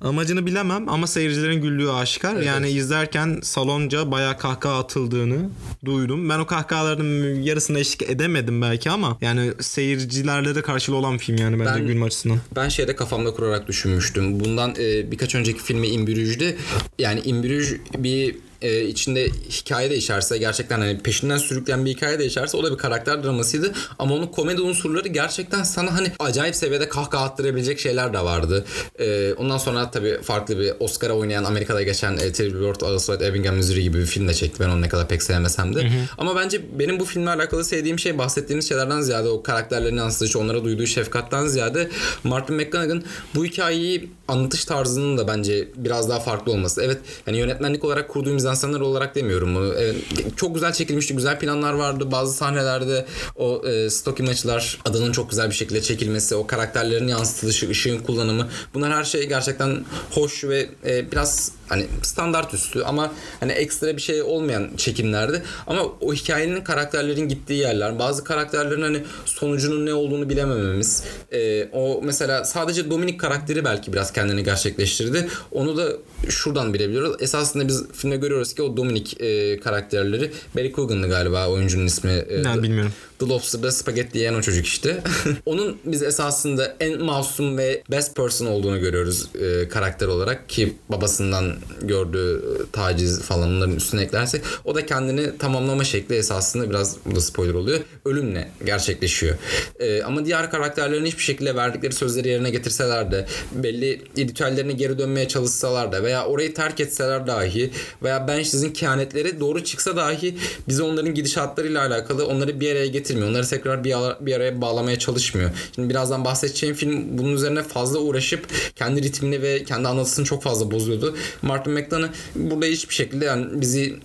Amacını 0.01 0.47
bilemem 0.47 0.89
ama 0.89 1.07
seyircilerin 1.07 1.63
güldüğü 1.63 1.89
aşikar. 1.89 2.37
Yani 2.37 2.69
izlerken 2.71 3.39
salonca 3.43 4.11
bayağı 4.11 4.39
kahkaha 4.39 4.79
atıldığını 4.79 5.51
duydum. 5.85 6.29
Ben 6.29 6.39
o 6.39 6.47
kahkahaların 6.47 7.43
yarısına 7.43 7.79
eşlik 7.79 8.11
edemedim 8.11 8.63
belki 8.63 8.91
ama 8.91 9.19
yani 9.21 9.53
seyircilerle 9.61 10.55
de 10.55 10.63
karşılığı 10.63 10.97
olan 10.97 11.15
bir 11.15 11.19
film 11.19 11.37
yani 11.37 11.61
bence 11.61 11.71
Ben- 11.81 11.87
gülme 11.87 12.07
açısından. 12.07 12.39
Ben 12.57 12.69
şeyde 12.69 12.97
kafamda 12.97 13.31
kurarak 13.35 13.69
düşünmüştüm. 13.69 14.41
Bundan 14.41 14.75
e, 14.79 15.11
birkaç 15.11 15.35
önceki 15.35 15.63
filmi 15.63 15.87
İmbürüj'de 15.87 16.57
yani 16.99 17.21
İmbürüj 17.21 17.73
bir 17.99 18.37
e, 18.65 18.85
içinde 18.85 19.29
hikaye 19.51 19.91
de 19.91 19.97
içerse 19.97 20.39
gerçekten 20.39 20.81
hani 20.81 20.99
peşinden 20.99 21.37
sürükleyen 21.37 21.85
bir 21.85 21.91
hikaye 21.91 22.19
de 22.19 22.27
içerse 22.27 22.57
o 22.57 22.65
da 22.65 22.73
bir 22.73 22.79
karakter 22.79 23.25
dramasıydı. 23.25 23.73
Ama 23.99 24.15
onun 24.15 24.27
komedi 24.27 24.61
unsurları 24.61 25.09
gerçekten 25.09 25.63
sana 25.63 25.95
hani 25.95 26.13
acayip 26.19 26.57
seviyede 26.57 26.89
kahkaha 26.89 27.25
attırabilecek 27.25 27.81
şeyler 27.81 28.13
de 28.13 28.19
vardı. 28.19 28.65
E, 28.99 29.35
ondan 29.35 29.59
sonra 29.59 29.91
tabii 29.91 30.19
farklı 30.23 30.59
bir 30.59 30.73
Oscar'a 30.81 31.13
oynayan 31.13 31.45
Amerika'da 31.45 31.83
geçen 31.83 32.17
e, 32.17 32.33
Three 32.33 32.55
Billboards 32.55 32.83
Outside 32.83 33.27
Ebbing, 33.27 33.51
Missouri 33.51 33.83
gibi 33.83 33.99
bir 33.99 34.07
film 34.07 34.29
de 34.29 34.35
çekti. 34.35 34.61
Ben 34.61 34.69
onu 34.69 34.81
ne 34.83 34.89
kadar 34.89 35.09
pek 35.09 35.23
sevmesem 35.23 35.75
de. 35.75 35.91
Ama 36.19 36.37
bence 36.37 36.61
benim 36.79 37.01
bu 37.01 37.05
filmle 37.05 37.31
alakalı 37.31 37.65
sevdiğim 37.65 37.99
şey 37.99 38.19
bahsettiğimiz 38.19 38.69
şeylerden 38.69 39.01
ziyade 39.01 39.29
o 39.29 39.43
karakterlerin 39.43 39.97
yansıtışı, 39.97 40.39
onlara 40.39 40.65
duyduğu 40.65 40.87
şefkattan 40.87 41.47
ziyade 41.47 41.91
Martin 42.25 42.57
McConaughey'ın 42.57 43.05
bu 43.35 43.45
hikayeyi 43.45 44.11
anlatış 44.29 44.65
tarzının 44.65 45.19
da 45.19 45.29
bence 45.29 45.69
biraz 45.77 46.09
daha 46.09 46.21
farklı 46.21 46.53
olması. 46.53 46.83
Evet 46.83 46.99
hani 47.25 47.39
yönetmenlik 47.39 47.85
olarak 47.85 48.09
mizansenler 48.55 48.81
olarak 48.81 49.15
demiyorum 49.15 49.55
bunu. 49.55 49.75
Evet, 49.75 49.97
çok 50.37 50.55
güzel 50.55 50.73
çekilmişti. 50.73 51.15
Güzel 51.17 51.39
planlar 51.39 51.73
vardı. 51.73 52.13
Bazı 52.13 52.33
sahnelerde 52.33 53.07
o 53.37 53.67
e, 53.67 53.91
stock 53.91 54.21
image'lar 54.21 54.79
adanın 54.85 55.13
çok 55.13 55.31
güzel 55.31 55.51
bir 55.51 55.55
şekilde 55.55 55.83
çekilmesi, 55.83 56.35
o 56.35 56.47
karakterlerin 56.47 57.09
yansıtılışı, 57.09 57.69
ışığın 57.71 57.99
kullanımı. 57.99 58.49
Bunlar 58.75 58.93
her 58.93 59.05
şey 59.05 59.29
gerçekten 59.29 59.85
hoş 60.11 60.45
ve 60.45 60.69
e, 60.87 61.13
biraz 61.13 61.53
hani 61.69 61.87
standart 62.03 62.55
üstü 62.55 62.83
ama 62.83 63.13
hani 63.41 63.53
ekstra 63.53 63.97
bir 63.97 64.03
şey 64.03 64.23
olmayan 64.23 64.71
çekimlerdi. 64.77 65.43
Ama 65.67 65.83
o 66.01 66.13
hikayenin 66.15 66.61
karakterlerin 66.61 67.29
gittiği 67.29 67.59
yerler, 67.59 67.99
bazı 67.99 68.25
karakterlerin 68.25 68.83
hani 68.83 69.03
sonucunun 69.25 69.87
ne 69.87 69.95
olduğunu 69.95 70.29
bilemememiz. 70.29 71.05
e, 71.33 71.69
o 71.73 72.01
mesela 72.05 72.45
sadece 72.45 72.91
Dominic 72.91 73.17
karakteri 73.17 73.65
belki 73.65 73.93
biraz 73.93 74.13
kendini 74.13 74.45
gerçekleştirdi. 74.45 75.29
Onu 75.53 75.77
da 75.77 75.89
şuradan 76.29 76.75
bilebiliyoruz. 76.75 77.23
Esasında 77.23 77.69
biz 77.69 77.85
filmde 77.93 78.17
görüyoruz 78.17 78.55
ki 78.55 78.63
o 78.63 78.77
Dominic 78.77 79.27
e, 79.27 79.61
karakterleri 79.61 80.31
Barry 80.57 80.73
Coogan'dı 80.73 81.09
galiba 81.09 81.49
oyuncunun 81.49 81.87
ismi. 81.87 82.11
E, 82.13 82.45
Ben 82.45 82.63
bilmiyorum. 82.63 82.93
The 83.19 83.27
Lobster'da 83.27 83.73
spagetti 83.73 84.19
yiyen 84.19 84.35
o 84.35 84.43
çocuk 84.43 84.67
işte. 84.67 85.03
Onun 85.47 85.77
biz 85.85 86.03
esasında 86.03 86.77
en 86.81 87.03
masum 87.03 87.59
ve 87.59 87.83
best 87.91 88.17
person 88.17 88.47
olduğunu 88.47 88.81
görüyoruz 88.81 89.29
e, 89.41 89.69
karakter 89.69 90.07
olarak 90.07 90.49
ki 90.49 90.77
babasından 90.89 91.54
gördüğü 91.83 92.37
e, 92.37 92.71
taciz 92.73 93.21
falan 93.23 93.49
onların 93.49 93.77
üstüne 93.77 94.03
eklersek 94.03 94.43
o 94.65 94.75
da 94.75 94.87
kendini 94.87 95.39
tamamlama 95.39 95.85
şekli 95.85 96.15
esasında 96.15 96.71
biraz 96.71 96.97
bu 97.07 97.17
da 97.17 97.21
spoiler 97.21 97.55
oluyor. 97.55 97.81
Ölümle 98.05 98.51
gerçekleşiyor. 98.65 99.35
E, 99.81 100.03
ama 100.03 100.25
diğer 100.25 100.51
karakterlerin 100.51 101.05
hiçbir 101.07 101.23
şekilde 101.23 101.57
verdikleri 101.57 101.93
sözleri 101.93 102.29
yerine 102.29 102.51
getirseler 102.51 103.13
de 103.13 103.27
belli 103.53 104.03
ritüellerine 104.19 104.73
geri 104.73 104.99
dönmeye 104.99 105.29
çalışsalar 105.29 105.93
da 105.93 106.03
veya 106.03 106.27
orayı 106.27 106.55
terk 106.55 106.81
etseler 106.81 107.27
dahi 107.27 107.71
veya 108.03 108.29
ben 108.29 108.43
sizin 108.43 108.71
kehanetleri 108.71 109.41
doğru 109.41 109.65
çıksa 109.65 109.97
dahi 109.97 110.35
bize 110.69 110.83
onların 110.83 111.15
gidişatlarıyla 111.15 111.87
alakalı 111.87 112.27
onları 112.27 112.61
bir 112.61 112.71
araya 112.73 112.87
getirmiyor. 112.87 113.29
Onları 113.29 113.47
tekrar 113.49 113.85
bir, 113.85 113.99
ara- 113.99 114.19
bir 114.21 114.35
araya 114.35 114.61
bağlamaya 114.61 114.99
çalışmıyor. 114.99 115.51
Şimdi 115.75 115.91
birazdan 115.91 116.25
bahsedeceğim 116.25 116.75
film 116.75 117.19
bunun 117.19 117.33
üzerine 117.35 117.63
fazla 117.63 117.99
uğraşıp 117.99 118.47
kendi 118.77 119.03
ritmini 119.03 119.43
ve 119.43 119.65
kendi 119.65 119.89
anlatısını 119.89 120.25
çok 120.25 120.43
fazla 120.43 120.71
bozuyordu. 120.71 121.17
Martin 121.45 121.73
McDonagh 121.73 122.13
burada 122.35 122.67
hiçbir 122.67 122.95
şekilde 122.95 123.25
yani 123.25 123.47
bizi 123.61 123.97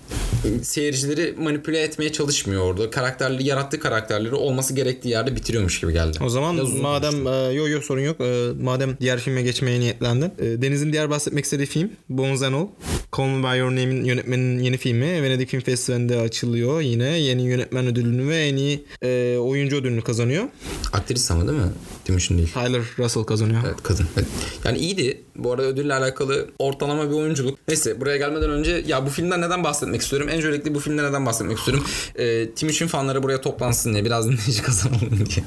seyircileri 0.62 1.36
manipüle 1.40 1.82
etmeye 1.82 2.12
çalışmıyor 2.12 2.64
orada. 2.64 2.90
Karakterleri, 2.90 3.48
yarattığı 3.48 3.80
karakterleri 3.80 4.36
olması 4.36 4.74
gerektiği 4.74 5.10
yerde 5.10 5.36
bitiriyormuş 5.36 5.80
gibi 5.80 5.94
geldi. 5.94 6.18
O 6.22 6.30
zaman 6.30 6.58
Biraz 6.58 6.74
madem 6.74 7.28
e, 7.28 7.54
yok 7.54 7.70
yok 7.70 7.84
sorun 7.84 8.02
yok. 8.02 8.22
E, 8.22 8.50
madem 8.62 8.98
diğer 9.02 9.20
filme 9.20 9.42
geçmeye 9.42 9.80
niyetlendin. 9.80 10.32
E, 10.40 10.62
Deniz'in 10.62 10.94
diğer 10.94 11.10
bahsetmek 11.10 11.46
istediği 11.46 11.66
film 11.66 11.92
Bones 12.10 12.42
and 12.42 12.54
All. 12.54 12.68
Call 13.18 13.26
Me 13.26 13.52
By 13.52 13.58
Your 13.58 13.70
Name'in 13.70 14.04
yönetmeninin 14.04 14.64
yeni 14.64 14.78
filmi. 14.78 15.24
Venedik 15.24 15.50
Film 15.50 15.62
Festivali'nde 15.62 16.20
açılıyor. 16.20 16.82
Yine 16.82 17.20
yeni 17.20 17.44
yönetmen 17.44 17.88
ödülünü 17.88 18.30
ve 18.30 18.38
en 18.38 18.56
iyi 18.56 18.86
e, 19.02 19.38
oyuncu 19.38 19.76
ödülünü 19.76 20.02
kazanıyor. 20.02 20.44
Aktris 20.94 21.32
ama 21.32 21.48
değil 21.48 21.60
mi? 21.60 21.72
Timuçin 22.06 22.38
değil. 22.38 22.50
Tyler 22.54 22.82
Russell 23.00 23.24
kazanıyor. 23.24 23.62
Evet 23.68 23.84
kadın. 23.84 24.06
Evet. 24.18 24.28
Yani 24.66 24.78
iyiydi. 24.78 25.22
Bu 25.36 25.52
arada 25.52 25.64
ödülle 25.68 25.94
alakalı 25.94 26.50
ortalama 26.60 27.10
bir 27.10 27.16
oyunculuk. 27.30 27.60
Neyse 27.68 28.02
buraya 28.02 28.18
gelmeden 28.18 28.50
önce 28.50 28.84
ya 28.88 29.06
bu 29.06 29.10
filmden 29.10 29.42
neden 29.42 29.64
bahsetmek 29.64 30.02
istiyorum? 30.02 30.30
En 30.30 30.38
öncelikle 30.38 30.76
bu 30.76 30.80
filmden 30.80 31.06
neden 31.06 31.26
bahsetmek 31.26 31.58
istiyorum? 31.58 31.86
Ee, 32.16 32.50
Timuçin 32.52 32.88
fanları 32.88 33.24
buraya 33.24 33.42
toplansın 33.42 33.94
diye. 33.94 34.06
Biraz 34.06 34.26
dinleyici 34.30 34.62
kazanalım 34.62 35.10
diye. 35.12 35.46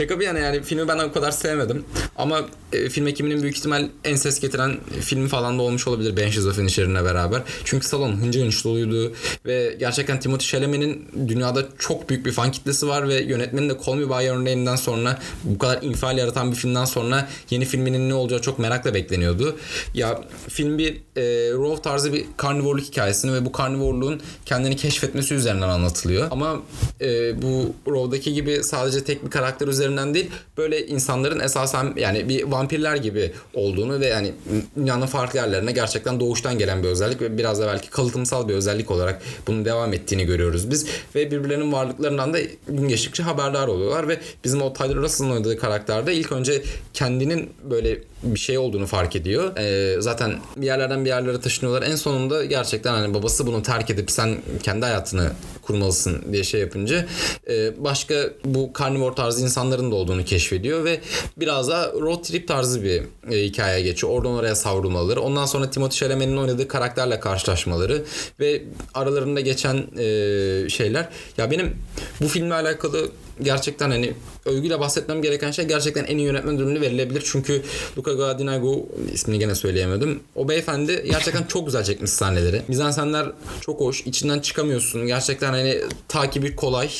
Şaka 0.00 0.20
bir 0.20 0.24
yana 0.24 0.38
yani 0.38 0.62
filmi 0.62 0.88
ben 0.88 0.98
o 0.98 1.12
kadar 1.12 1.30
sevmedim. 1.30 1.84
Ama 2.16 2.40
e, 2.72 2.88
film 2.88 3.06
ekiminin 3.06 3.42
büyük 3.42 3.56
ihtimal 3.56 3.88
en 4.04 4.16
ses 4.16 4.40
getiren 4.40 4.76
filmi 5.00 5.28
falan 5.28 5.58
da 5.58 5.62
olmuş 5.62 5.88
olabilir 5.88 6.16
Banshees 6.16 6.46
of 6.46 6.58
Inisherin'le 6.58 7.04
beraber. 7.04 7.42
Çünkü 7.64 7.86
salon 7.86 8.12
hınca 8.12 8.40
hınç 8.40 8.64
doluydu. 8.64 9.12
Ve 9.46 9.76
gerçekten 9.78 10.18
Timothée 10.18 10.50
Chalamet'in 10.50 11.08
dünyada 11.28 11.66
çok 11.78 12.08
büyük 12.08 12.26
bir 12.26 12.32
fan 12.32 12.52
kitlesi 12.52 12.88
var 12.88 13.08
ve 13.08 13.22
yönetmenin 13.22 13.70
de 13.70 13.74
Call 13.86 13.94
Me 13.94 14.08
By 14.08 14.26
Your 14.26 14.36
Name'den 14.36 14.76
sonra 14.76 15.18
bu 15.44 15.58
kadar 15.58 15.82
infial 15.82 16.18
yaratan 16.18 16.50
bir 16.50 16.56
filmden 16.56 16.84
sonra 16.84 17.28
yeni 17.50 17.64
filminin 17.64 18.08
ne 18.08 18.14
olacağı 18.14 18.40
çok 18.40 18.58
merakla 18.58 18.94
bekleniyordu. 18.94 19.56
Ya 19.94 20.20
film 20.48 20.78
bir 20.78 20.94
e, 21.16 21.22
Raw 21.52 21.82
tarzı 21.82 22.12
bir 22.12 22.24
karnivorluk 22.36 22.84
hikayesini 22.84 23.32
ve 23.32 23.44
bu 23.44 23.52
karnivorluğun 23.52 24.20
kendini 24.46 24.76
keşfetmesi 24.76 25.34
üzerinden 25.34 25.68
anlatılıyor. 25.68 26.28
Ama 26.30 26.62
e, 27.00 27.42
bu 27.42 27.74
Raw'daki 27.92 28.34
gibi 28.34 28.64
sadece 28.64 29.04
tek 29.04 29.24
bir 29.24 29.30
karakter 29.30 29.68
üzerinden 29.68 29.89
üzerinden 29.90 30.14
değil 30.14 30.30
böyle 30.56 30.86
insanların 30.86 31.40
esasen 31.40 31.92
yani 31.96 32.28
bir 32.28 32.44
vampirler 32.44 32.96
gibi 32.96 33.32
olduğunu 33.54 34.00
ve 34.00 34.06
yani 34.06 34.32
dünyanın 34.76 35.06
farklı 35.06 35.38
yerlerine 35.38 35.72
gerçekten 35.72 36.20
doğuştan 36.20 36.58
gelen 36.58 36.82
bir 36.82 36.88
özellik 36.88 37.20
ve 37.20 37.38
biraz 37.38 37.60
da 37.60 37.66
belki 37.66 37.90
kalıtımsal 37.90 38.48
bir 38.48 38.54
özellik 38.54 38.90
olarak 38.90 39.22
bunun 39.46 39.64
devam 39.64 39.92
ettiğini 39.92 40.24
görüyoruz 40.24 40.70
biz. 40.70 40.86
Ve 41.14 41.30
birbirlerinin 41.30 41.72
varlıklarından 41.72 42.34
da 42.34 42.38
gün 42.68 42.88
geçtikçe 42.88 43.22
haberdar 43.22 43.68
oluyorlar 43.68 44.08
ve 44.08 44.20
bizim 44.44 44.62
o 44.62 44.72
Tyler 44.72 44.96
Russell'ın 44.96 45.30
oynadığı 45.30 45.58
karakterde 45.58 46.14
ilk 46.14 46.32
önce 46.32 46.62
kendinin 46.94 47.50
böyle 47.70 47.98
bir 48.22 48.38
şey 48.38 48.58
olduğunu 48.58 48.86
fark 48.86 49.16
ediyor. 49.16 49.56
Ee, 49.56 50.00
zaten 50.00 50.38
bir 50.56 50.66
yerlerden 50.66 51.04
bir 51.04 51.10
yerlere 51.10 51.40
taşınıyorlar. 51.40 51.88
En 51.88 51.96
sonunda 51.96 52.44
gerçekten 52.44 52.92
hani 52.92 53.14
babası 53.14 53.46
bunu 53.46 53.62
terk 53.62 53.90
edip 53.90 54.10
sen 54.10 54.36
kendi 54.62 54.84
hayatını 54.84 55.30
kurmalısın 55.62 56.32
diye 56.32 56.44
şey 56.44 56.60
yapınca 56.60 57.06
e, 57.48 57.84
başka 57.84 58.14
bu 58.44 58.72
karnivor 58.72 59.12
tarzı 59.12 59.42
insanların 59.42 59.90
da 59.90 59.94
olduğunu 59.94 60.24
keşfediyor 60.24 60.84
ve 60.84 61.00
biraz 61.36 61.68
da 61.68 61.92
road 62.00 62.24
trip 62.24 62.48
tarzı 62.48 62.82
bir 62.82 63.02
e, 63.30 63.44
hikaye 63.44 63.82
geçiyor. 63.82 64.12
Oradan 64.12 64.32
oraya 64.32 64.54
savrulmaları. 64.54 65.20
Ondan 65.20 65.46
sonra 65.46 65.70
Timothy 65.70 65.98
Chalamet'in 65.98 66.36
oynadığı 66.36 66.68
karakterle 66.68 67.20
karşılaşmaları 67.20 68.02
ve 68.40 68.62
aralarında 68.94 69.40
geçen 69.40 69.76
e, 69.98 70.68
şeyler. 70.68 71.08
Ya 71.38 71.50
benim 71.50 71.76
bu 72.20 72.28
filmle 72.28 72.54
alakalı 72.54 73.10
gerçekten 73.42 73.90
hani 73.90 74.14
övgüyle 74.46 74.80
bahsetmem 74.80 75.22
gereken 75.22 75.50
şey 75.50 75.64
gerçekten 75.64 76.04
en 76.04 76.18
iyi 76.18 76.26
yönetmen 76.26 76.54
ödülünü 76.54 76.80
verilebilir. 76.80 77.22
Çünkü 77.24 77.62
Luca 77.98 78.12
Guadagnino 78.12 78.86
ismini 79.12 79.38
gene 79.38 79.54
söyleyemedim. 79.54 80.20
O 80.34 80.48
beyefendi 80.48 81.04
gerçekten 81.10 81.42
çok 81.42 81.66
güzel 81.66 81.84
çekmiş 81.84 82.10
sahneleri. 82.10 82.62
Mizansenler 82.68 83.26
çok 83.60 83.80
hoş. 83.80 84.06
içinden 84.06 84.40
çıkamıyorsun. 84.40 85.06
Gerçekten 85.06 85.52
hani 85.52 85.80
takibi 86.08 86.56
kolay. 86.56 86.90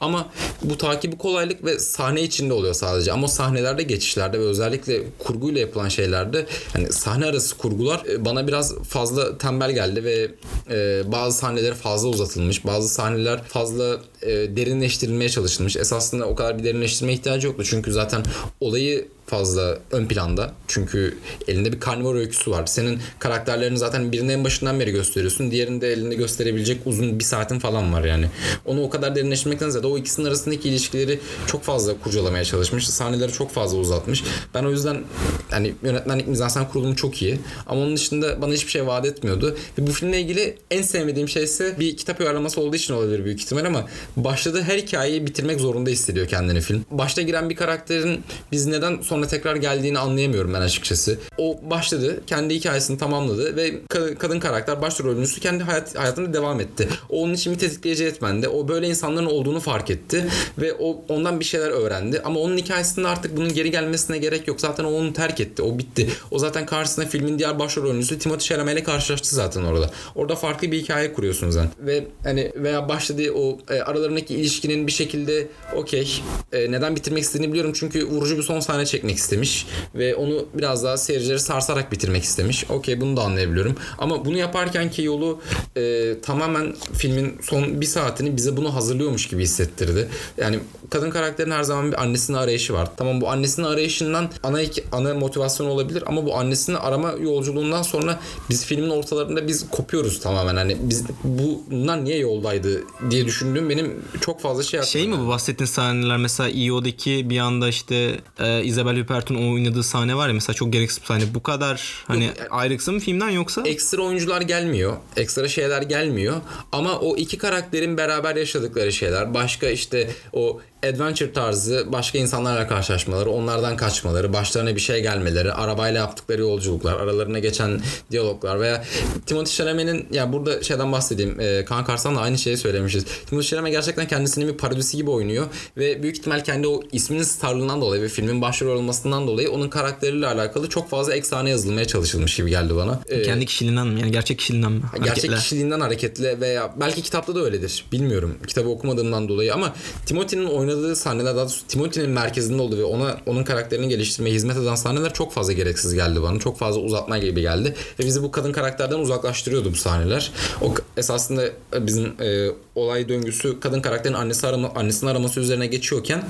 Ama 0.00 0.28
bu 0.62 0.78
takibi 0.78 1.18
kolaylık 1.18 1.64
ve 1.64 1.78
sahne 1.78 2.22
içinde 2.22 2.52
oluyor 2.52 2.74
sadece. 2.74 3.12
Ama 3.12 3.28
sahnelerde 3.28 3.82
geçişlerde 3.82 4.40
ve 4.40 4.44
özellikle 4.44 5.02
kurguyla 5.18 5.60
yapılan 5.60 5.88
şeylerde 5.88 6.46
hani 6.72 6.92
sahne 6.92 7.26
arası 7.26 7.56
kurgular 7.56 8.02
e, 8.08 8.24
bana 8.24 8.46
biraz 8.46 8.74
fazla 8.78 9.38
tembel 9.38 9.72
geldi 9.72 10.04
ve 10.04 10.30
e, 10.70 11.02
bazı 11.12 11.38
sahneler 11.38 11.74
fazla 11.74 12.08
uzatılmış. 12.08 12.66
Bazı 12.66 12.88
sahneler 12.88 13.42
fazla 13.42 14.00
e, 14.22 14.56
derinleştirilmeye 14.56 15.28
çalışılmış. 15.28 15.76
Esasında 15.76 16.26
o 16.26 16.34
kadar 16.34 16.58
bir 16.58 16.64
derinleştirmeye 16.64 17.14
ihtiyacı 17.18 17.46
yoktu. 17.46 17.64
Çünkü 17.64 17.92
zaten 17.92 18.22
olayı 18.60 19.08
fazla 19.30 19.78
ön 19.90 20.06
planda. 20.06 20.52
Çünkü 20.68 21.18
elinde 21.48 21.72
bir 21.72 21.80
karnivor 21.80 22.14
öyküsü 22.14 22.50
var. 22.50 22.66
Senin 22.66 22.98
karakterlerini 23.18 23.78
zaten 23.78 24.12
birinin 24.12 24.28
en 24.28 24.44
başından 24.44 24.80
beri 24.80 24.90
gösteriyorsun. 24.90 25.50
Diğerinde 25.50 25.92
elinde 25.92 26.14
gösterebilecek 26.14 26.80
uzun 26.86 27.18
bir 27.18 27.24
saatin 27.24 27.58
falan 27.58 27.92
var 27.92 28.04
yani. 28.04 28.26
Onu 28.64 28.82
o 28.82 28.90
kadar 28.90 29.16
derinleştirmekten 29.16 29.70
ziyade 29.70 29.86
o 29.86 29.98
ikisinin 29.98 30.26
arasındaki 30.26 30.68
ilişkileri 30.68 31.20
çok 31.46 31.62
fazla 31.62 32.00
kurcalamaya 32.00 32.44
çalışmış. 32.44 32.88
Sahneleri 32.88 33.32
çok 33.32 33.50
fazla 33.50 33.78
uzatmış. 33.78 34.24
Ben 34.54 34.64
o 34.64 34.70
yüzden 34.70 35.04
hani 35.50 35.74
yönetmenlik 35.82 36.28
mizansen 36.28 36.68
kurulumu 36.68 36.96
çok 36.96 37.22
iyi. 37.22 37.38
Ama 37.66 37.80
onun 37.80 37.96
dışında 37.96 38.42
bana 38.42 38.52
hiçbir 38.52 38.70
şey 38.70 38.86
vaat 38.86 39.06
etmiyordu. 39.06 39.56
Ve 39.78 39.86
bu 39.86 39.92
filmle 39.92 40.20
ilgili 40.20 40.58
en 40.70 40.82
sevmediğim 40.82 41.28
şey 41.28 41.44
ise 41.44 41.76
bir 41.80 41.96
kitap 41.96 42.20
uyarlaması 42.20 42.60
olduğu 42.60 42.76
için 42.76 42.94
olabilir 42.94 43.24
büyük 43.24 43.40
ihtimal 43.40 43.64
ama 43.64 43.86
başladığı 44.16 44.62
her 44.62 44.78
hikayeyi 44.78 45.26
bitirmek 45.26 45.60
zorunda 45.60 45.90
hissediyor 45.90 46.28
kendini 46.28 46.60
film. 46.60 46.84
Başta 46.90 47.22
giren 47.22 47.50
bir 47.50 47.56
karakterin 47.56 48.22
biz 48.52 48.66
neden 48.66 49.00
sonra 49.20 49.30
tekrar 49.30 49.56
geldiğini 49.56 49.98
anlayamıyorum 49.98 50.54
ben 50.54 50.60
açıkçası. 50.60 51.18
O 51.38 51.60
başladı, 51.70 52.20
kendi 52.26 52.54
hikayesini 52.54 52.98
tamamladı 52.98 53.56
ve 53.56 53.74
kadın 54.18 54.40
karakter 54.40 54.82
başrol 54.82 55.08
oyuncusu 55.08 55.40
kendi 55.40 55.64
hayat, 55.64 55.98
hayatında 55.98 56.32
devam 56.34 56.60
etti. 56.60 56.88
O 57.08 57.22
onun 57.22 57.34
için 57.34 57.52
bir 57.52 57.58
tetikleyici 57.58 58.04
etmendi. 58.04 58.48
O 58.48 58.68
böyle 58.68 58.88
insanların 58.88 59.26
olduğunu 59.26 59.60
fark 59.60 59.90
etti 59.90 60.26
ve 60.58 60.74
o 60.78 61.04
ondan 61.08 61.40
bir 61.40 61.44
şeyler 61.44 61.70
öğrendi. 61.70 62.20
Ama 62.24 62.40
onun 62.40 62.56
hikayesinde 62.56 63.08
artık 63.08 63.36
bunun 63.36 63.54
geri 63.54 63.70
gelmesine 63.70 64.18
gerek 64.18 64.48
yok. 64.48 64.60
Zaten 64.60 64.84
onu 64.84 65.12
terk 65.12 65.40
etti. 65.40 65.62
O 65.62 65.78
bitti. 65.78 66.08
O 66.30 66.38
zaten 66.38 66.66
karşısına 66.66 67.06
filmin 67.06 67.38
diğer 67.38 67.58
başrol 67.58 67.84
oyuncusu 67.84 68.14
Timothée 68.14 68.48
Chalamet 68.48 68.74
ile 68.74 68.84
karşılaştı 68.84 69.34
zaten 69.34 69.62
orada. 69.62 69.90
Orada 70.14 70.36
farklı 70.36 70.72
bir 70.72 70.82
hikaye 70.82 71.12
kuruyorsun 71.12 71.50
sen. 71.50 71.68
Ve 71.80 72.06
hani 72.24 72.52
veya 72.56 72.88
başladığı 72.88 73.32
o 73.32 73.58
e, 73.70 73.80
aralarındaki 73.80 74.34
ilişkinin 74.34 74.86
bir 74.86 74.92
şekilde 74.92 75.46
okey 75.76 76.22
e, 76.52 76.72
neden 76.72 76.96
bitirmek 76.96 77.22
istediğini 77.22 77.52
biliyorum. 77.52 77.72
Çünkü 77.74 78.06
vurucu 78.06 78.38
bir 78.38 78.42
son 78.42 78.60
sahne 78.60 78.86
çekmek 78.86 79.09
istemiş 79.16 79.66
ve 79.94 80.14
onu 80.14 80.46
biraz 80.54 80.84
daha 80.84 80.96
seyircileri 80.96 81.40
sarsarak 81.40 81.92
bitirmek 81.92 82.24
istemiş. 82.24 82.64
Okey 82.70 83.00
bunu 83.00 83.16
da 83.16 83.22
anlayabiliyorum. 83.22 83.76
Ama 83.98 84.24
bunu 84.24 84.36
yaparken 84.36 84.90
ki 84.90 85.02
yolu 85.02 85.40
e, 85.76 86.14
tamamen 86.20 86.74
filmin 86.92 87.38
son 87.42 87.80
bir 87.80 87.86
saatini 87.86 88.36
bize 88.36 88.56
bunu 88.56 88.74
hazırlıyormuş 88.74 89.28
gibi 89.28 89.42
hissettirdi. 89.42 90.08
Yani 90.38 90.58
kadın 90.90 91.10
karakterin 91.10 91.50
her 91.50 91.62
zaman 91.62 91.92
bir 91.92 92.02
annesinin 92.02 92.36
arayışı 92.36 92.72
var. 92.72 92.88
Tamam 92.96 93.20
bu 93.20 93.30
annesinin 93.30 93.66
arayışından 93.66 94.30
ana 94.42 94.60
ana 94.92 95.14
motivasyon 95.14 95.66
olabilir 95.66 96.04
ama 96.06 96.26
bu 96.26 96.36
annesini 96.36 96.76
arama 96.76 97.12
yolculuğundan 97.22 97.82
sonra 97.82 98.20
biz 98.50 98.64
filmin 98.64 98.90
ortalarında 98.90 99.46
biz 99.46 99.70
kopuyoruz 99.70 100.20
tamamen. 100.20 100.56
Hani 100.56 100.76
biz 100.80 101.04
bunlar 101.24 102.04
niye 102.04 102.18
yoldaydı 102.18 102.82
diye 103.10 103.26
düşündüğüm 103.26 103.70
benim 103.70 104.02
çok 104.20 104.40
fazla 104.40 104.62
şey 104.62 104.82
Şey 104.82 105.08
mi 105.08 105.18
bu 105.18 105.28
bahsettiğin 105.28 105.66
sahneler 105.66 106.16
mesela 106.16 106.48
EO'daki 106.50 107.30
bir 107.30 107.38
anda 107.38 107.68
işte 107.68 108.20
e, 108.38 108.64
Isabel 108.64 108.96
Huppert'ın 109.00 109.34
oynadığı 109.34 109.82
sahne 109.82 110.14
var 110.16 110.28
ya 110.28 110.34
mesela 110.34 110.54
çok 110.54 110.72
gereksiz 110.72 111.00
bir 111.00 111.06
sahne. 111.06 111.34
Bu 111.34 111.42
kadar 111.42 112.04
hani 112.06 112.24
Yok, 112.24 112.34
yani, 112.38 112.48
ayrıksı 112.48 112.92
mı 112.92 113.00
filmden 113.00 113.30
yoksa? 113.30 113.62
Ekstra 113.64 114.02
oyuncular 114.02 114.40
gelmiyor. 114.40 114.96
Ekstra 115.16 115.48
şeyler 115.48 115.82
gelmiyor. 115.82 116.36
Ama 116.72 116.98
o 116.98 117.16
iki 117.16 117.38
karakterin 117.38 117.96
beraber 117.96 118.36
yaşadıkları 118.36 118.92
şeyler. 118.92 119.34
Başka 119.34 119.68
işte 119.68 120.10
o 120.32 120.60
adventure 120.82 121.32
tarzı 121.32 121.86
başka 121.92 122.18
insanlarla 122.18 122.68
karşılaşmaları, 122.68 123.30
onlardan 123.30 123.76
kaçmaları, 123.76 124.32
başlarına 124.32 124.76
bir 124.76 124.80
şey 124.80 125.02
gelmeleri, 125.02 125.52
arabayla 125.52 126.00
yaptıkları 126.00 126.40
yolculuklar, 126.40 126.94
aralarına 126.94 127.38
geçen 127.38 127.80
diyaloglar 128.10 128.60
veya 128.60 128.84
Timothy 129.26 129.56
Chalamet'in 129.56 130.06
ya 130.12 130.32
burada 130.32 130.62
şeyden 130.62 130.92
bahsedeyim. 130.92 131.40
E, 131.40 131.64
Kaan 131.64 131.84
Karsan'la 131.84 132.20
aynı 132.20 132.38
şeyi 132.38 132.56
söylemişiz. 132.56 133.04
Timothy 133.26 133.50
Chalamet 133.50 133.72
gerçekten 133.72 134.08
kendisini 134.08 134.48
bir 134.48 134.56
parodisi 134.56 134.96
gibi 134.96 135.10
oynuyor 135.10 135.46
ve 135.76 136.02
büyük 136.02 136.18
ihtimal 136.18 136.44
kendi 136.44 136.66
o 136.66 136.82
isminin 136.92 137.22
starlığından 137.22 137.80
dolayı 137.80 138.02
ve 138.02 138.08
filmin 138.08 138.42
başrol 138.42 138.76
olmasından 138.76 139.26
dolayı 139.26 139.50
onun 139.50 139.68
karakteriyle 139.68 140.26
alakalı 140.26 140.68
çok 140.68 140.90
fazla 140.90 141.14
eksane 141.14 141.50
yazılmaya 141.50 141.84
çalışılmış 141.84 142.36
gibi 142.36 142.50
geldi 142.50 142.76
bana. 142.76 143.00
Ee, 143.08 143.22
kendi 143.22 143.46
kişiliğinden 143.46 143.86
mi? 143.86 144.00
Yani 144.00 144.12
gerçek 144.12 144.38
kişiliğinden 144.38 144.72
mi? 144.72 144.82
Gerçek 144.94 145.10
Hareketler. 145.10 145.38
kişiliğinden 145.38 145.80
hareketle 145.80 146.40
veya 146.40 146.74
belki 146.80 147.02
kitapta 147.02 147.34
da 147.34 147.40
öyledir. 147.40 147.84
Bilmiyorum. 147.92 148.36
Kitabı 148.46 148.68
okumadığımdan 148.68 149.28
dolayı 149.28 149.54
ama 149.54 149.74
Timothy'nin 150.06 150.46
oynadığı 150.46 150.69
oynadığı 150.70 150.96
sahneler 150.96 151.36
daha 151.36 151.44
doğrusu 151.44 151.66
Timothy'nin 151.66 152.10
merkezinde 152.10 152.62
oldu 152.62 152.78
ve 152.78 152.84
ona 152.84 153.16
onun 153.26 153.44
karakterini 153.44 153.88
geliştirmeye 153.88 154.34
hizmet 154.34 154.56
eden 154.56 154.74
sahneler 154.74 155.12
çok 155.12 155.32
fazla 155.32 155.52
gereksiz 155.52 155.94
geldi 155.94 156.22
bana. 156.22 156.38
Çok 156.38 156.58
fazla 156.58 156.80
uzatma 156.80 157.18
gibi 157.18 157.40
geldi. 157.40 157.74
Ve 158.00 158.06
bizi 158.06 158.22
bu 158.22 158.30
kadın 158.30 158.52
karakterden 158.52 158.98
uzaklaştırıyordu 158.98 159.72
bu 159.72 159.76
sahneler. 159.76 160.32
O 160.62 160.74
esasında 160.96 161.44
bizim 161.80 162.06
e, 162.20 162.50
olay 162.74 163.08
döngüsü 163.08 163.60
kadın 163.60 163.80
karakterin 163.80 164.14
annesi 164.14 164.46
arama, 164.46 164.72
annesinin 164.74 165.10
araması 165.10 165.40
üzerine 165.40 165.66
geçiyorken 165.66 166.22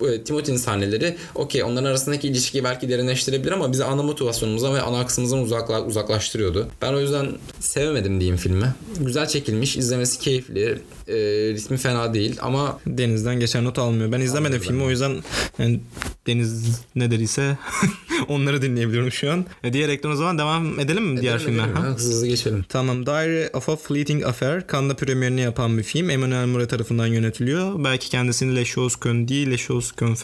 e, 0.00 0.24
Timothy'nin 0.24 0.56
sahneleri 0.56 1.16
okey 1.34 1.62
onların 1.62 1.84
arasındaki 1.84 2.28
ilişkiyi 2.28 2.64
belki 2.64 2.88
derinleştirebilir 2.88 3.52
ama 3.52 3.72
bizi 3.72 3.84
ana 3.84 4.02
motivasyonumuza 4.02 4.74
ve 4.74 4.80
ana 4.80 4.98
aksımızdan 4.98 5.38
uzakla, 5.38 5.84
uzaklaştırıyordu. 5.84 6.68
Ben 6.82 6.92
o 6.92 7.00
yüzden 7.00 7.28
sevemedim 7.60 8.20
diyeyim 8.20 8.36
filmi. 8.36 8.74
Güzel 9.00 9.28
çekilmiş, 9.28 9.76
izlemesi 9.76 10.18
keyifli, 10.18 10.82
e, 11.08 11.14
ritmi 11.54 11.76
fena 11.76 12.14
değil 12.14 12.38
ama 12.42 12.80
denizden 12.86 13.40
geçen 13.40 13.64
not 13.64 13.78
almıyor. 13.78 14.12
Ben 14.12 14.20
izlemedim 14.20 14.52
Anladım. 14.52 14.68
filmi 14.68 14.82
o 14.82 14.90
yüzden 14.90 15.22
yani 15.58 15.80
deniz 16.26 16.80
ne 16.94 17.10
dediyse 17.10 17.58
onları 18.28 18.62
dinleyebiliyorum 18.62 19.12
şu 19.12 19.32
an. 19.32 19.44
E, 19.64 19.72
diğerekten 19.72 20.10
o 20.10 20.14
zaman 20.16 20.38
devam 20.38 20.80
edelim 20.80 21.04
mi 21.04 21.12
edelim, 21.12 21.22
diğer 21.22 21.38
filme? 21.38 21.62
Hızlı 21.62 22.26
geçelim. 22.26 22.64
Tamam. 22.68 23.06
Diary 23.06 23.46
of 23.52 23.68
a 23.68 23.76
Fleeting 23.76 24.24
Affair. 24.24 24.62
Cannes'da 24.72 24.96
premierini 24.96 25.40
yapan 25.40 25.78
bir 25.78 25.82
film. 25.82 26.10
Emmanuel 26.10 26.46
Mouret 26.46 26.70
tarafından 26.70 27.06
yönetiliyor. 27.06 27.84
Belki 27.84 28.10
kendisini 28.10 28.56
Les 28.56 28.68
Choses 28.68 28.96
Qu'on 29.00 29.28
değil, 29.28 29.50
Les 29.50 29.60
Choses 29.60 29.92
Qu'on 29.92 30.14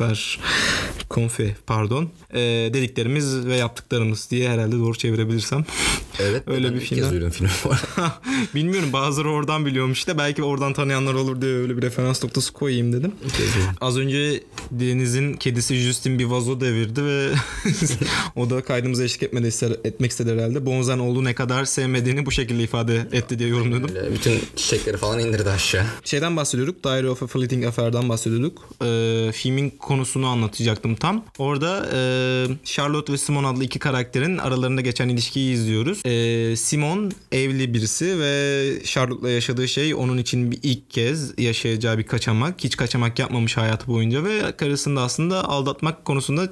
Confe 1.19 1.57
pardon. 1.67 2.09
E, 2.35 2.41
dediklerimiz 2.75 3.47
ve 3.47 3.57
yaptıklarımız 3.57 4.31
diye 4.31 4.51
herhalde 4.51 4.79
doğru 4.79 4.99
çevirebilirsem. 4.99 5.65
Evet. 6.21 6.43
Öyle 6.47 6.75
bir 6.75 6.81
film. 6.81 7.31
film 7.31 7.49
var. 7.65 7.85
Bilmiyorum 8.55 8.93
bazıları 8.93 9.31
oradan 9.31 9.67
biliyormuş 9.67 10.07
da 10.07 10.19
belki 10.19 10.43
oradan 10.43 10.73
tanıyanlar 10.73 11.15
olur 11.15 11.41
diye 11.41 11.53
öyle 11.53 11.77
bir 11.77 11.83
referans 11.83 12.25
noktası 12.25 12.53
koyayım 12.53 12.93
dedim. 12.93 13.13
Az 13.81 13.99
önce 13.99 14.43
Deniz'in 14.71 15.35
kedisi 15.35 15.75
Justin 15.75 16.19
bir 16.19 16.25
vazo 16.25 16.61
devirdi 16.61 17.05
ve 17.05 17.29
o 18.37 18.51
da 18.51 18.63
kaydımıza 18.63 19.05
eşlik 19.05 19.23
etmedi, 19.23 19.51
etmek 19.85 20.11
istedi 20.11 20.33
herhalde. 20.33 20.67
Bonzan 20.67 20.99
oğlu 20.99 21.25
ne 21.25 21.35
kadar 21.35 21.65
sevmediğini 21.65 22.27
bu 22.27 22.33
şekilde 22.33 22.63
ifade 22.63 22.97
etti 23.13 23.39
diye 23.39 23.49
yorumladım. 23.49 23.97
Öyle, 23.97 24.13
bütün 24.13 24.41
çiçekleri 24.57 24.97
falan 24.97 25.19
indirdi 25.19 25.51
aşağı. 25.51 25.87
Şeyden 26.05 26.37
bahsediyorduk. 26.37 26.85
Diary 26.85 27.09
of 27.09 27.23
a 27.23 27.27
Fleeting 27.27 27.65
Affair'dan 27.65 28.09
bahsediyorduk. 28.09 28.69
Ee, 28.85 29.31
filmin 29.33 29.71
konusunu 29.71 30.27
anlatacaktım 30.27 30.95
tam. 30.95 31.08
Orada 31.38 31.88
e, 31.93 31.99
Charlotte 32.65 33.12
ve 33.12 33.19
Simon 33.19 33.45
adlı 33.45 33.65
iki 33.65 33.79
karakterin 33.79 34.38
aralarında 34.38 34.81
geçen 34.81 35.09
ilişkiyi 35.09 35.55
izliyoruz. 35.55 36.03
Ee, 36.05 36.57
Simon 36.57 37.12
evli 37.33 37.75
birisi 37.75 38.19
ve 38.21 38.73
Charlotte'la 38.85 39.31
yaşadığı 39.31 39.69
şey 39.69 39.95
onun 39.95 40.19
için 40.19 40.50
bir 40.50 40.59
ilk 40.62 40.91
kez 40.91 41.38
yaşayacağı 41.38 41.99
bir 41.99 42.03
kaçamak. 42.03 42.65
Hiç 42.65 42.77
kaçamak 42.77 43.19
yapmamış 43.19 43.57
hayatı 43.57 43.87
boyunca 43.87 44.25
ve 44.25 44.57
karısını 44.57 44.97
da 44.97 45.03
aslında 45.03 45.45
aldatmak 45.45 46.05
konusunda 46.05 46.49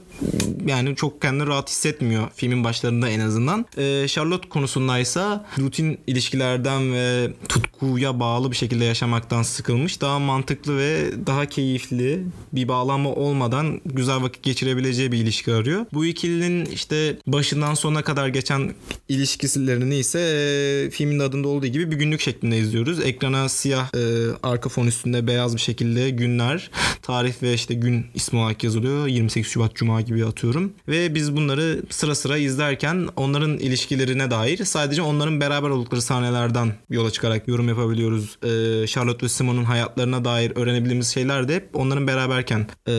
yani 0.67 0.97
çok 0.97 1.23
kendini 1.23 1.47
rahat 1.47 1.71
hissetmiyor 1.71 2.29
filmin 2.35 2.65
başlarında 2.65 3.09
en 3.09 3.21
azından. 3.21 3.67
Ee, 3.79 4.09
Charlotte 4.09 4.49
konusundaysa 4.49 5.47
rutin 5.59 5.99
ilişkilerden 6.07 6.93
ve 6.93 7.33
tutkuya 7.49 8.21
bağlı 8.21 8.51
bir 8.51 8.57
şekilde 8.57 8.85
yaşamaktan 8.85 9.43
sıkılmış. 9.43 10.01
Daha 10.01 10.19
mantıklı 10.19 10.79
ve 10.79 11.13
daha 11.27 11.47
keyifli 11.47 12.25
bir 12.53 12.69
bağlanma 12.69 13.11
olmadan 13.11 13.81
güzel 13.85 14.23
vakit 14.23 14.36
geçirebileceği 14.43 15.13
bir 15.13 15.19
ilişki 15.19 15.53
arıyor. 15.53 15.87
Bu 15.93 16.07
ikilinin 16.07 16.65
işte 16.65 17.19
başından 17.27 17.75
sona 17.75 18.03
kadar 18.03 18.29
geçen 18.29 18.75
ilişkilerini 19.09 19.97
ise 19.97 20.21
e, 20.21 20.91
filmin 20.91 21.19
adında 21.19 21.49
olduğu 21.49 21.67
gibi 21.67 21.91
bir 21.91 21.97
günlük 21.97 22.21
şeklinde 22.21 22.59
izliyoruz. 22.59 23.01
Ekrana 23.01 23.49
siyah 23.49 23.95
e, 23.95 24.01
arka 24.43 24.69
fon 24.69 24.87
üstünde 24.87 25.27
beyaz 25.27 25.57
bir 25.57 25.61
şekilde 25.61 26.11
günler, 26.11 26.71
tarih 27.03 27.43
ve 27.43 27.55
işte 27.55 27.75
gün 27.75 28.07
ismi 28.15 28.39
olarak 28.39 28.65
yazılıyor. 28.65 29.07
28 29.07 29.53
Şubat 29.53 29.75
Cuma 29.75 30.01
gibi 30.01 30.25
atıyorum. 30.25 30.73
Ve 30.89 31.15
biz 31.15 31.37
bunları 31.37 31.83
sıra 31.91 32.15
sıra 32.15 32.37
izlerken 32.37 33.09
onların 33.17 33.59
ilişkilerine 33.59 34.31
dair 34.31 34.65
sadece 34.65 35.03
onların 35.03 35.41
beraber 35.41 35.69
oldukları 35.69 36.03
sahnelerden 36.03 36.75
yola 36.91 37.11
çıkarak 37.11 37.49
yorum 37.49 37.69
yapabiliyoruz. 37.69 38.39
Ee, 38.43 38.87
Charlotte 38.87 39.25
ve 39.25 39.29
Simon'un 39.29 39.65
hayatlarına 39.65 40.25
dair 40.25 40.53
öğrenebildiğimiz 40.57 41.09
şeyler 41.09 41.49
de 41.49 41.55
hep 41.55 41.69
onların 41.75 42.07
beraberken 42.07 42.67
e, 42.87 42.93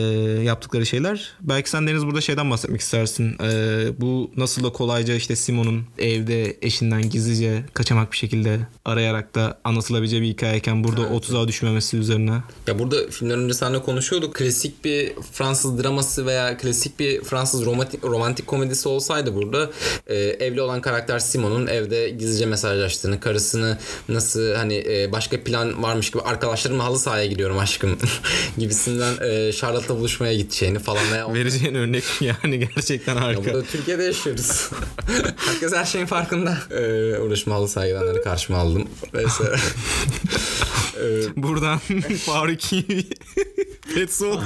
yaptıkları 0.44 0.86
şeyler. 0.86 1.27
Belki 1.40 1.70
sen 1.70 1.86
Deniz 1.86 2.06
burada 2.06 2.20
şeyden 2.20 2.50
bahsetmek 2.50 2.80
istersin. 2.80 3.36
Ee, 3.42 4.00
bu 4.00 4.30
nasıl 4.36 4.64
da 4.64 4.72
kolayca 4.72 5.14
işte 5.14 5.36
Simon'un 5.36 5.86
evde 5.98 6.56
eşinden 6.62 7.10
gizlice 7.10 7.64
kaçamak 7.74 8.12
bir 8.12 8.16
şekilde 8.16 8.60
arayarak 8.88 9.34
da 9.34 9.58
anlatılabileceği 9.64 10.22
bir 10.22 10.28
hikayeyken 10.28 10.84
burada 10.84 11.00
evet. 11.00 11.28
30'a 11.28 11.48
düşmemesi 11.48 11.96
üzerine. 11.96 12.42
Ya 12.66 12.78
burada 12.78 13.10
filmden 13.10 13.38
önce 13.38 13.54
seninle 13.54 13.82
konuşuyorduk. 13.82 14.34
Klasik 14.34 14.84
bir 14.84 15.12
Fransız 15.32 15.82
draması 15.82 16.26
veya 16.26 16.56
klasik 16.56 16.98
bir 16.98 17.22
Fransız 17.22 17.64
romantik, 17.64 18.04
romantik 18.04 18.46
komedisi 18.46 18.88
olsaydı 18.88 19.34
burada 19.34 19.70
e, 20.06 20.16
evli 20.16 20.62
olan 20.62 20.80
karakter 20.80 21.18
Simon'un 21.18 21.66
evde 21.66 22.10
gizlice 22.10 22.46
mesajlaştığını, 22.46 23.20
karısını 23.20 23.78
nasıl 24.08 24.54
hani 24.54 24.84
e, 24.88 25.12
başka 25.12 25.44
plan 25.44 25.82
varmış 25.82 26.10
gibi 26.10 26.22
arkadaşlarımla 26.22 26.84
halı 26.84 26.98
sahaya 26.98 27.26
gidiyorum 27.26 27.58
aşkım 27.58 27.98
gibisinden 28.58 29.14
e, 29.20 29.52
Charlotte'la 29.52 29.98
buluşmaya 29.98 30.34
gideceğini 30.34 30.78
falan. 30.78 31.12
Veya 31.12 31.34
Vereceğin 31.34 31.74
örnek 31.74 32.04
yani 32.20 32.58
gerçekten 32.74 33.16
harika. 33.16 33.48
Ya 33.48 33.54
burada 33.54 33.66
Türkiye'de 33.66 34.02
yaşıyoruz. 34.02 34.70
Herkes 35.36 35.72
her 35.72 35.84
şeyin 35.84 36.06
farkında. 36.06 36.58
E, 36.70 37.18
uğraşma 37.18 37.54
halı 37.54 37.68
sahaya 37.68 37.98
gidenleri 37.98 38.22
karşıma 38.22 38.58
aldım. 38.78 38.88
Neyse. 39.14 39.56
Buradan 41.36 41.78
Faruk'i 42.26 42.84
Petsold 43.94 44.42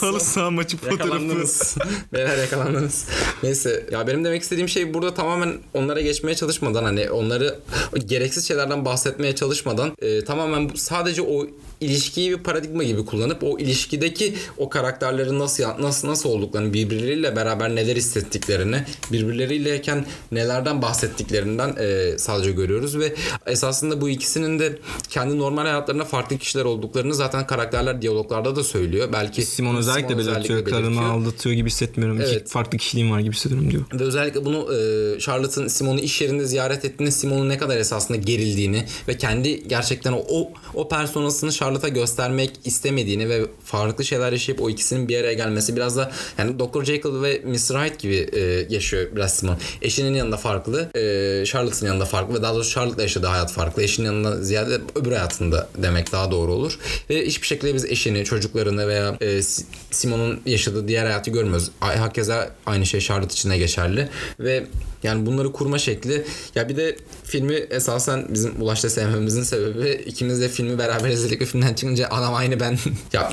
halı 0.00 0.20
saha 0.20 0.50
maçı 0.50 0.76
fotoğrafı. 0.76 1.02
Yakalandınız. 1.02 1.76
Beyler 2.12 2.38
yakalandınız. 2.38 3.06
Neyse 3.42 3.86
ya 3.92 4.06
benim 4.06 4.24
demek 4.24 4.42
istediğim 4.42 4.68
şey 4.68 4.94
burada 4.94 5.14
tamamen 5.14 5.54
onlara 5.74 6.00
geçmeye 6.00 6.34
çalışmadan 6.34 6.84
hani 6.84 7.10
onları 7.10 7.58
gereksiz 8.06 8.48
şeylerden 8.48 8.84
bahsetmeye 8.84 9.34
çalışmadan 9.34 9.96
e, 9.98 10.24
tamamen 10.24 10.70
sadece 10.74 11.22
o 11.22 11.46
ilişkiyi 11.80 12.30
bir 12.30 12.42
paradigma 12.42 12.84
gibi 12.84 13.04
kullanıp 13.04 13.42
o 13.42 13.58
ilişkideki 13.58 14.34
o 14.58 14.68
karakterlerin 14.68 15.38
nasıl 15.38 15.64
nasıl 15.80 16.08
nasıl 16.08 16.28
olduklarını 16.28 16.72
birbirleriyle 16.72 17.36
beraber 17.36 17.74
neler 17.74 17.96
hissettiklerini 17.96 18.84
birbirleriyleyken 19.12 20.06
nelerden 20.32 20.82
bahsettiklerinden 20.82 21.76
e, 21.78 22.18
sadece 22.18 22.52
görüyoruz 22.52 22.98
ve 22.98 23.14
esasında 23.46 24.00
bu 24.00 24.08
ikisinin 24.08 24.58
de 24.58 24.78
kendi 25.08 25.38
normal 25.38 25.62
hayatlarında 25.62 26.04
farklı 26.04 26.38
kişiler 26.38 26.64
olduklarını 26.64 27.14
zaten 27.14 27.46
karakterler 27.46 28.02
diyaloglarda 28.02 28.56
da 28.56 28.64
söylüyor. 28.64 29.08
Belki 29.12 29.42
Simon 29.42 29.76
özellikle 29.76 30.08
Simon 30.08 30.36
belirtiyor. 30.36 30.64
Karımı 30.64 31.04
aldatıyor 31.04 31.56
gibi 31.56 31.70
hissetmiyorum. 31.70 32.20
Evet. 32.20 32.32
İki 32.32 32.44
farklı 32.44 32.78
kişiliğim 32.78 33.10
var 33.10 33.20
gibi 33.20 33.34
hissediyorum 33.34 33.70
diyor. 33.70 33.84
Ve 33.92 34.04
özellikle 34.04 34.44
bunu 34.44 34.74
e, 34.74 35.18
Charlotte'ın 35.18 35.68
Simon'u 35.68 36.00
iş 36.00 36.20
yerinde 36.20 36.44
ziyaret 36.44 36.84
ettiğinde 36.84 37.10
Simon'un 37.10 37.48
ne 37.48 37.58
kadar 37.58 37.76
esasında 37.76 38.18
gerildiğini 38.18 38.84
ve 39.08 39.16
kendi 39.16 39.68
gerçekten 39.68 40.12
o 40.12 40.20
o, 40.30 40.52
o 40.74 40.88
personasını 40.88 41.52
Charlotte'a 41.70 41.88
göstermek 41.88 42.50
istemediğini 42.64 43.28
ve 43.28 43.46
farklı 43.64 44.04
şeyler 44.04 44.32
yaşayıp 44.32 44.62
o 44.62 44.70
ikisinin 44.70 45.08
bir 45.08 45.20
araya 45.20 45.32
gelmesi 45.32 45.76
biraz 45.76 45.96
da 45.96 46.12
yani 46.38 46.58
Dr. 46.58 46.84
Jekyll 46.84 47.22
ve 47.22 47.42
Mr. 47.44 47.84
Hyde 47.84 47.96
gibi 47.98 48.28
e, 48.32 48.40
yaşıyor 48.74 49.08
biraz 49.16 49.34
Simon. 49.34 49.56
Eşinin 49.82 50.14
yanında 50.14 50.36
farklı, 50.36 50.90
e, 50.94 51.44
Charlotte'ın 51.46 51.86
yanında 51.86 52.04
farklı 52.04 52.34
ve 52.34 52.42
daha 52.42 52.54
doğrusu 52.54 52.74
Charlotte'la 52.74 53.02
yaşadığı 53.02 53.26
hayat 53.26 53.52
farklı. 53.52 53.82
Eşinin 53.82 54.06
yanında 54.06 54.42
ziyade 54.42 54.80
öbür 54.94 55.12
hayatında 55.12 55.68
demek 55.78 56.12
daha 56.12 56.30
doğru 56.30 56.52
olur. 56.52 56.78
Ve 57.10 57.26
hiçbir 57.26 57.46
şekilde 57.46 57.74
biz 57.74 57.84
eşini, 57.84 58.24
çocuklarını 58.24 58.88
veya 58.88 59.16
e, 59.20 59.42
Simon'un 59.90 60.40
yaşadığı 60.46 60.88
diğer 60.88 61.04
hayatı 61.04 61.30
görmüyoruz. 61.30 61.70
Hakeza 61.80 62.50
aynı 62.66 62.86
şey 62.86 63.00
Charlotte 63.00 63.32
için 63.32 63.50
de 63.50 63.58
geçerli. 63.58 64.08
Ve 64.40 64.66
yani 65.02 65.26
bunları 65.26 65.52
kurma 65.52 65.78
şekli. 65.78 66.24
Ya 66.54 66.68
bir 66.68 66.76
de 66.76 66.96
filmi 67.24 67.54
esasen 67.54 68.26
bizim 68.28 68.62
Ulaş'ta 68.62 68.90
sevmemizin 68.90 69.42
sebebi 69.42 70.02
ikimiz 70.06 70.40
de 70.40 70.48
filmi 70.48 70.78
beraber 70.78 71.08
izledik 71.08 71.40
ve 71.40 71.44
filmden 71.60 71.74
çıkınca 71.74 72.08
anam 72.08 72.34
aynı 72.34 72.60
ben. 72.60 72.78
ya 73.12 73.32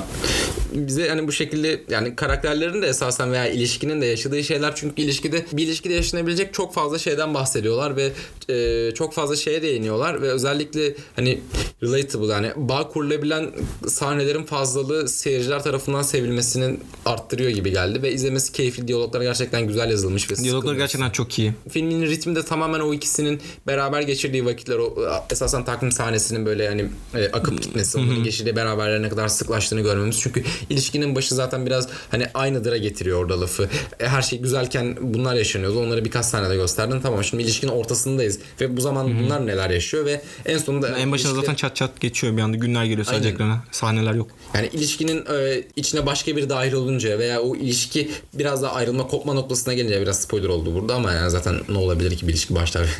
bize 0.72 1.08
hani 1.08 1.28
bu 1.28 1.32
şekilde 1.32 1.80
yani 1.90 2.16
karakterlerin 2.16 2.82
de 2.82 2.86
esasen 2.86 3.32
veya 3.32 3.46
ilişkinin 3.46 4.00
de 4.00 4.06
yaşadığı 4.06 4.44
şeyler 4.44 4.74
çünkü 4.76 5.02
ilişkide 5.02 5.46
bir 5.52 5.62
ilişkide 5.62 5.94
yaşanabilecek 5.94 6.54
çok 6.54 6.74
fazla 6.74 6.98
şeyden 6.98 7.34
bahsediyorlar 7.34 7.96
ve 7.96 8.12
e, 8.48 8.90
çok 8.94 9.14
fazla 9.14 9.36
şeye 9.36 9.62
değiniyorlar 9.62 10.22
ve 10.22 10.30
özellikle 10.30 10.94
hani 11.16 11.40
relatable 11.82 12.32
yani 12.32 12.52
bağ 12.56 12.88
kurulabilen 12.88 13.50
sahnelerin 13.88 14.44
fazlalığı 14.44 15.08
seyirciler 15.08 15.62
tarafından 15.62 16.02
sevilmesinin 16.02 16.80
arttırıyor 17.06 17.50
gibi 17.50 17.70
geldi 17.70 18.02
ve 18.02 18.12
izlemesi 18.12 18.52
keyifli 18.52 18.88
diyaloglar 18.88 19.22
gerçekten 19.22 19.66
güzel 19.66 19.90
yazılmış 19.90 20.30
ve 20.30 20.36
diyaloglar 20.36 20.74
gerçekten 20.74 21.10
çok 21.10 21.38
iyi. 21.38 21.52
Filmin 21.70 22.02
ritmi 22.02 22.36
de 22.36 22.44
tamamen 22.44 22.80
o 22.80 22.94
ikisinin 22.94 23.40
beraber 23.66 24.02
geçirdiği 24.02 24.46
vakitler 24.46 24.78
o 24.78 24.94
esasen 25.30 25.64
takım 25.64 25.92
sahnesinin 25.92 26.46
böyle 26.46 26.64
yani 26.64 26.86
e, 27.14 27.26
akıp 27.26 27.62
gitmesi, 27.62 27.98
onların 27.98 28.24
geçirdiği 28.24 28.56
beraberler 28.56 29.02
ne 29.02 29.08
kadar 29.08 29.28
sıklaştığını 29.28 29.80
görmemiz. 29.80 30.20
Çünkü 30.20 30.44
ilişkinin 30.70 31.14
başı 31.14 31.34
zaten 31.34 31.66
biraz 31.66 31.88
hani 32.10 32.26
aynıdıra 32.34 32.76
getiriyor 32.76 33.18
orada 33.18 33.40
lafı. 33.40 33.68
E, 34.00 34.08
her 34.08 34.22
şey 34.22 34.38
güzelken 34.38 34.96
bunlar 35.00 35.34
yaşanıyordu. 35.34 35.80
Onları 35.80 36.04
birkaç 36.04 36.26
sahnede 36.26 36.56
gösterdin. 36.56 37.00
Tamam 37.00 37.24
şimdi 37.24 37.42
ilişkinin 37.42 37.72
ortasındayız 37.72 38.37
ve 38.60 38.76
bu 38.76 38.80
zaman 38.80 39.18
bunlar 39.18 39.46
neler 39.46 39.70
yaşıyor 39.70 40.04
ve 40.04 40.22
en 40.46 40.58
sonunda 40.58 40.98
en 40.98 41.12
başında 41.12 41.32
ilişki... 41.32 41.46
zaten 41.46 41.54
çat 41.54 41.76
çat 41.76 42.00
geçiyor 42.00 42.36
bir 42.36 42.42
anda. 42.42 42.56
Günler 42.56 42.84
geliyor 42.84 43.04
sadece 43.04 43.28
ekrana. 43.28 43.64
Sahneler 43.70 44.14
yok. 44.14 44.30
Yani 44.54 44.70
ilişkinin 44.72 45.24
e, 45.34 45.62
içine 45.76 46.06
başka 46.06 46.36
bir 46.36 46.48
dahil 46.48 46.72
olunca 46.72 47.18
veya 47.18 47.40
o 47.40 47.56
ilişki 47.56 48.10
biraz 48.34 48.62
daha 48.62 48.72
ayrılma 48.72 49.06
kopma 49.06 49.34
noktasına 49.34 49.74
gelince 49.74 50.00
biraz 50.00 50.22
spoiler 50.22 50.48
oldu 50.48 50.74
burada 50.74 50.94
ama 50.94 51.12
yani 51.12 51.30
zaten 51.30 51.60
ne 51.68 51.78
olabilir 51.78 52.16
ki 52.16 52.28
bir 52.28 52.32
ilişki 52.32 52.54
başlar. 52.54 52.86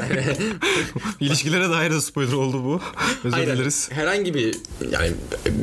İlişkilere 1.20 1.70
dair 1.70 1.90
de 1.90 2.00
spoiler 2.00 2.32
oldu 2.32 2.64
bu. 2.64 2.80
Özür 3.24 3.36
Aynen. 3.36 3.56
dileriz. 3.56 3.88
Herhangi 3.92 4.34
bir 4.34 4.54
yani 4.92 5.12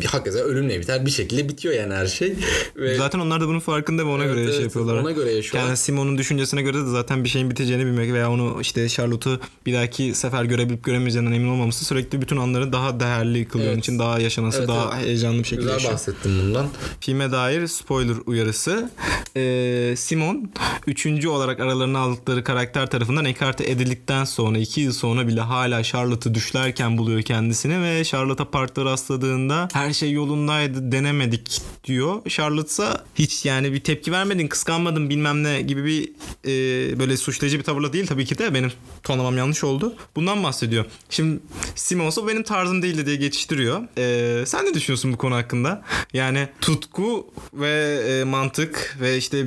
hakikaten 0.05 0.41
ölümle 0.41 0.79
biter. 0.79 1.05
Bir 1.05 1.11
şekilde 1.11 1.49
bitiyor 1.49 1.75
yani 1.75 1.93
her 1.93 2.07
şey. 2.07 2.35
Ve... 2.75 2.97
Zaten 2.97 3.19
onlar 3.19 3.41
da 3.41 3.47
bunun 3.47 3.59
farkında 3.59 4.05
ve 4.05 4.09
ona 4.09 4.23
evet, 4.23 4.33
göre 4.33 4.43
evet, 4.43 4.55
şey 4.55 4.63
yapıyorlar. 4.63 4.97
Ona 4.97 5.11
göre 5.11 5.31
yaşıyorlar. 5.31 5.67
Yani 5.67 5.77
Simon'un 5.77 6.17
düşüncesine 6.17 6.61
göre 6.61 6.77
de 6.77 6.89
zaten 6.89 7.23
bir 7.23 7.29
şeyin 7.29 7.49
biteceğini 7.49 7.85
bilmek 7.85 8.13
veya 8.13 8.31
onu 8.31 8.57
işte 8.61 8.89
Charlotte'u 9.07 9.39
bir 9.65 9.73
dahaki 9.73 10.13
sefer 10.13 10.43
görebilip 10.43 10.83
göremeyeceğinden 10.83 11.31
emin 11.31 11.47
olmaması 11.47 11.85
sürekli 11.85 12.21
bütün 12.21 12.37
anları 12.37 12.73
daha 12.73 12.99
değerli 12.99 13.47
kılıyor. 13.47 13.69
Evet. 13.69 13.79
için 13.79 13.99
daha 13.99 14.19
yaşanası, 14.19 14.57
evet, 14.57 14.67
daha 14.67 14.95
evet. 14.95 15.05
heyecanlı 15.05 15.39
bir 15.39 15.43
şekilde 15.43 15.61
Güzel 15.61 15.73
yaşıyor. 15.73 15.93
bahsettim 15.93 16.39
bundan. 16.41 16.67
Filme 16.99 17.31
dair 17.31 17.67
spoiler 17.67 18.15
uyarısı. 18.25 18.91
Ee, 19.35 19.93
Simon 19.97 20.51
üçüncü 20.87 21.27
olarak 21.27 21.59
aralarına 21.59 21.99
aldıkları 21.99 22.43
karakter 22.43 22.89
tarafından 22.89 23.25
ekarte 23.25 23.71
edildikten 23.71 24.23
sonra 24.25 24.57
iki 24.57 24.81
yıl 24.81 24.93
sonra 24.93 25.27
bile 25.27 25.41
hala 25.41 25.83
Charlotte'ı 25.83 26.33
düşlerken 26.33 26.97
buluyor 26.97 27.21
kendisini 27.21 27.81
ve 27.83 28.03
Charlotte'a 28.03 28.49
parkta 28.51 28.85
rastladığında 28.85 29.67
her 29.73 29.93
şey 29.93 30.11
yolundaydı 30.11 30.91
denemedik 30.91 31.61
diyor. 31.83 32.29
Charlotte 32.29 32.67
ise 32.67 32.87
hiç 33.15 33.45
yani 33.45 33.73
bir 33.73 33.79
tepki 33.79 34.11
vermedin 34.11 34.47
kıskanmadın 34.47 35.09
bilmem 35.09 35.43
ne 35.43 35.61
gibi 35.61 35.85
bir 35.85 36.11
e, 36.45 36.99
böyle 36.99 37.17
suçlayıcı 37.17 37.59
bir 37.59 37.63
tavırla 37.63 37.93
değil 37.93 38.07
tabii 38.07 38.25
ki 38.25 38.37
de 38.37 38.53
benim 38.53 38.71
tonlamam 39.03 39.37
yanlış 39.37 39.63
oldu. 39.63 39.95
Bundan 40.15 40.43
bahsediyor. 40.43 40.85
Şimdi 41.09 41.39
Simon 41.75 42.27
benim 42.27 42.43
tarzım 42.43 42.81
değildi 42.81 43.05
diye 43.05 43.15
geçiştiriyor. 43.15 43.81
E, 43.97 44.45
sen 44.45 44.65
ne 44.65 44.73
düşünüyorsun 44.73 45.13
bu 45.13 45.17
konu 45.17 45.35
hakkında? 45.35 45.67
da. 45.67 45.81
Yani 46.13 46.47
tutku 46.61 47.27
ve 47.53 47.99
e, 48.07 48.23
mantık 48.23 48.97
ve 49.01 49.17
işte 49.17 49.45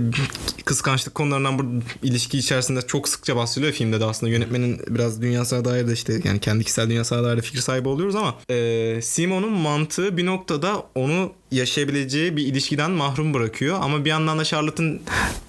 kıskançlık 0.64 1.14
konularından 1.14 1.58
bu 1.58 1.82
ilişki 2.02 2.38
içerisinde 2.38 2.82
çok 2.82 3.08
sıkça 3.08 3.36
bahsediliyor 3.36 3.72
filmde 3.72 4.00
de 4.00 4.04
aslında. 4.04 4.32
Yönetmenin 4.32 4.80
biraz 4.88 5.22
dünyasına 5.22 5.64
dair 5.64 5.88
de 5.88 5.92
işte 5.92 6.20
yani 6.24 6.40
kendi 6.40 6.64
kişisel 6.64 6.90
dünyasına 6.90 7.24
dair 7.24 7.36
de 7.36 7.42
fikir 7.42 7.58
sahibi 7.58 7.88
oluyoruz 7.88 8.14
ama 8.14 8.34
e, 8.50 9.02
Simon'un 9.02 9.52
mantığı 9.52 10.16
bir 10.16 10.26
noktada 10.26 10.82
onu 10.94 11.32
yaşayabileceği 11.50 12.36
bir 12.36 12.46
ilişkiden 12.46 12.90
mahrum 12.90 13.34
bırakıyor. 13.34 13.78
Ama 13.82 14.04
bir 14.04 14.10
yandan 14.10 14.38
da 14.38 14.44
Charlotte'ın 14.44 15.00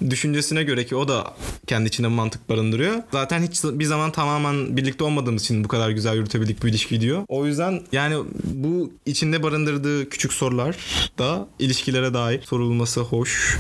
düşüncesine 0.10 0.64
göre 0.64 0.86
ki 0.86 0.96
o 0.96 1.08
da 1.08 1.34
kendi 1.68 1.88
içinde 1.88 2.08
mantık 2.08 2.50
barındırıyor. 2.50 2.96
Zaten 3.12 3.44
hiç 3.44 3.64
bir 3.64 3.86
zaman 3.86 4.12
tamamen 4.12 4.78
birlikte 4.78 5.04
olmadığımız 5.04 5.44
için 5.44 5.64
bu 5.64 5.68
kadar 5.68 5.90
güzel 5.90 6.16
yürütebildik 6.16 6.64
bu 6.64 6.68
ilişkiyi 6.68 7.02
diyor. 7.02 7.24
O 7.28 7.46
yüzden 7.46 7.82
yani 7.92 8.16
bu 8.44 8.94
içinde 9.06 9.44
barındırdığı 9.44 10.10
küçük 10.10 10.34
sorular 10.34 10.76
da 11.18 11.48
ilişkilere 11.60 12.14
dair 12.14 12.42
sorulması 12.42 13.02
hoş. 13.02 13.58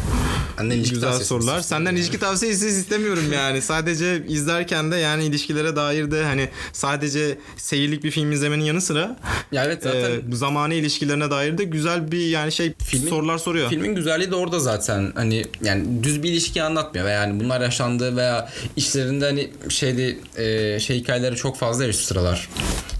İlişki 0.63 0.93
güzel 0.93 1.13
sorular. 1.13 1.61
Senden 1.61 1.95
ilişki 1.95 2.19
tavsiyesi 2.19 2.67
istemiyorum 2.67 3.33
yani. 3.33 3.61
Sadece 3.61 4.25
izlerken 4.27 4.91
de 4.91 4.95
yani 4.95 5.25
ilişkilere 5.25 5.75
dair 5.75 6.11
de 6.11 6.23
hani 6.23 6.49
sadece 6.73 7.37
seyirlik 7.57 8.03
bir 8.03 8.11
film 8.11 8.31
izlemenin 8.31 8.63
yanı 8.63 8.81
sıra 8.81 9.19
Ya 9.51 9.65
evet 9.65 9.83
zaten 9.83 10.11
e, 10.11 10.31
bu 10.31 10.35
zamani 10.35 10.75
ilişkilerine 10.75 11.31
dair 11.31 11.57
de 11.57 11.63
güzel 11.63 12.11
bir 12.11 12.29
yani 12.31 12.51
şey 12.51 12.73
Filmin- 12.83 13.09
sorular 13.09 13.37
soruyor. 13.37 13.69
Filmin 13.69 13.95
güzelliği 13.95 14.31
de 14.31 14.35
orada 14.35 14.59
zaten. 14.59 15.11
Hani 15.15 15.45
yani 15.63 16.03
düz 16.03 16.23
bir 16.23 16.29
ilişki 16.29 16.63
anlatmıyor 16.63 17.05
veya 17.05 17.21
yani 17.21 17.39
bunlar 17.39 17.61
yaşandı 17.61 18.17
veya 18.17 18.49
işlerinde 18.75 19.25
hani 19.25 19.49
şeyde 19.69 20.17
e, 20.37 20.79
şey 20.79 20.97
hikayeleri 20.97 21.35
çok 21.35 21.57
fazla 21.57 21.85
ya 21.85 21.93
şu 21.93 21.99
sıralar. 21.99 22.49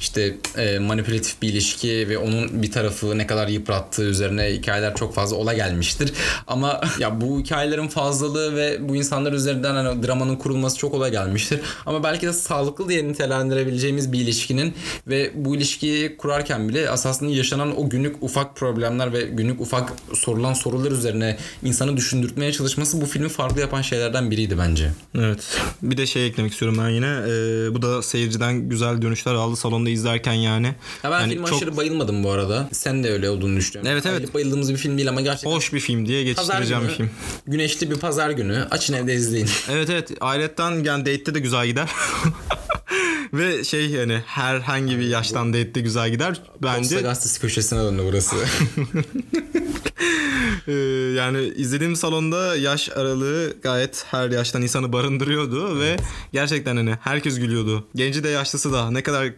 İşte 0.01 0.37
e, 0.57 0.79
manipülatif 0.79 1.41
bir 1.41 1.49
ilişki 1.49 2.09
ve 2.09 2.17
onun 2.17 2.63
bir 2.63 2.71
tarafı 2.71 3.17
ne 3.17 3.27
kadar 3.27 3.47
yıprattığı 3.47 4.03
üzerine 4.03 4.53
hikayeler 4.53 4.95
çok 4.95 5.15
fazla 5.15 5.35
ola 5.35 5.53
gelmiştir. 5.53 6.13
Ama 6.47 6.81
ya 6.99 7.21
bu 7.21 7.39
hikayelerin 7.39 7.87
fazlalığı 7.87 8.55
ve 8.55 8.89
bu 8.89 8.95
insanlar 8.95 9.33
üzerinden 9.33 9.75
hani 9.75 10.03
dramanın 10.03 10.35
kurulması 10.35 10.77
çok 10.77 10.93
olay 10.93 11.11
gelmiştir. 11.11 11.59
Ama 11.85 12.03
belki 12.03 12.27
de 12.27 12.33
sağlıklı 12.33 12.89
diye 12.89 13.07
nitelendirebileceğimiz 13.07 14.13
bir 14.13 14.19
ilişkinin 14.19 14.73
ve 15.07 15.31
bu 15.35 15.55
ilişkiyi 15.55 16.17
kurarken 16.17 16.69
bile 16.69 16.81
esasında 16.93 17.29
yaşanan 17.29 17.79
o 17.79 17.89
günlük 17.89 18.23
ufak 18.23 18.55
problemler 18.55 19.13
ve 19.13 19.21
günlük 19.21 19.61
ufak 19.61 19.93
sorulan 20.13 20.53
sorular 20.53 20.91
üzerine 20.91 21.37
insanı 21.63 21.97
düşündürtmeye 21.97 22.51
çalışması 22.51 23.01
bu 23.01 23.05
filmi 23.05 23.29
farklı 23.29 23.61
yapan 23.61 23.81
şeylerden 23.81 24.31
biriydi 24.31 24.57
bence. 24.57 24.91
Evet. 25.15 25.39
Bir 25.81 25.97
de 25.97 26.05
şey 26.05 26.27
eklemek 26.27 26.51
istiyorum 26.51 26.77
ben 26.83 26.89
yine. 26.89 27.07
Ee, 27.07 27.73
bu 27.73 27.81
da 27.81 28.01
seyirciden 28.01 28.69
güzel 28.69 29.01
dönüşler 29.01 29.33
aldı 29.33 29.55
salonda 29.55 29.90
izlerken 29.91 30.33
yani. 30.33 30.67
Ya 31.03 31.11
ben 31.11 31.19
Yani 31.19 31.33
filme 31.33 31.47
çok 31.47 31.57
aşırı 31.57 31.77
bayılmadım 31.77 32.23
bu 32.23 32.31
arada. 32.31 32.69
Sen 32.71 33.03
de 33.03 33.11
öyle 33.11 33.29
olduğunu 33.29 33.57
düşünüyorum. 33.57 33.91
Evet, 33.91 34.05
evet. 34.05 34.17
Bayılıp 34.17 34.33
bayıldığımız 34.33 34.71
bir 34.73 34.77
film 34.77 34.97
değil 34.97 35.09
ama 35.09 35.21
gerçekten 35.21 35.51
hoş 35.51 35.73
bir 35.73 35.79
film 35.79 36.05
diye 36.05 36.33
pazar 36.33 36.43
geçiştireceğim 36.43 36.81
günü, 36.81 36.91
bir 36.91 36.95
film. 36.95 37.09
güneşli 37.47 37.91
bir 37.91 37.95
pazar 37.95 38.29
günü 38.29 38.67
açın 38.71 38.93
evde 38.93 39.13
izleyin. 39.13 39.49
Evet 39.71 39.89
evet. 39.89 40.11
Ayrıca 40.21 40.71
yani 40.83 41.05
date'te 41.05 41.33
de 41.33 41.39
güzel 41.39 41.67
gider. 41.67 41.89
Ve 43.33 43.63
şey 43.63 43.89
yani 43.89 44.21
herhangi 44.25 44.99
bir 44.99 45.07
yaştan 45.07 45.53
date'te 45.53 45.81
güzel 45.81 46.09
gider. 46.11 46.29
Posta 46.35 46.61
Bence 46.61 47.01
gazetesi 47.01 47.41
köşesine 47.41 47.79
döndü 47.79 48.01
burası. 48.05 48.35
Ee, 50.67 50.71
yani 51.17 51.53
izlediğim 51.55 51.95
salonda 51.95 52.55
yaş 52.55 52.89
aralığı 52.89 53.53
gayet 53.61 54.05
her 54.11 54.29
yaştan 54.29 54.61
insanı 54.61 54.93
barındırıyordu 54.93 55.79
ve 55.79 55.97
gerçekten 56.33 56.75
hani 56.75 56.97
herkes 57.01 57.39
gülüyordu. 57.39 57.87
Genci 57.95 58.23
de 58.23 58.29
yaşlısı 58.29 58.73
da 58.73 58.91
ne 58.91 59.03
kadar 59.03 59.33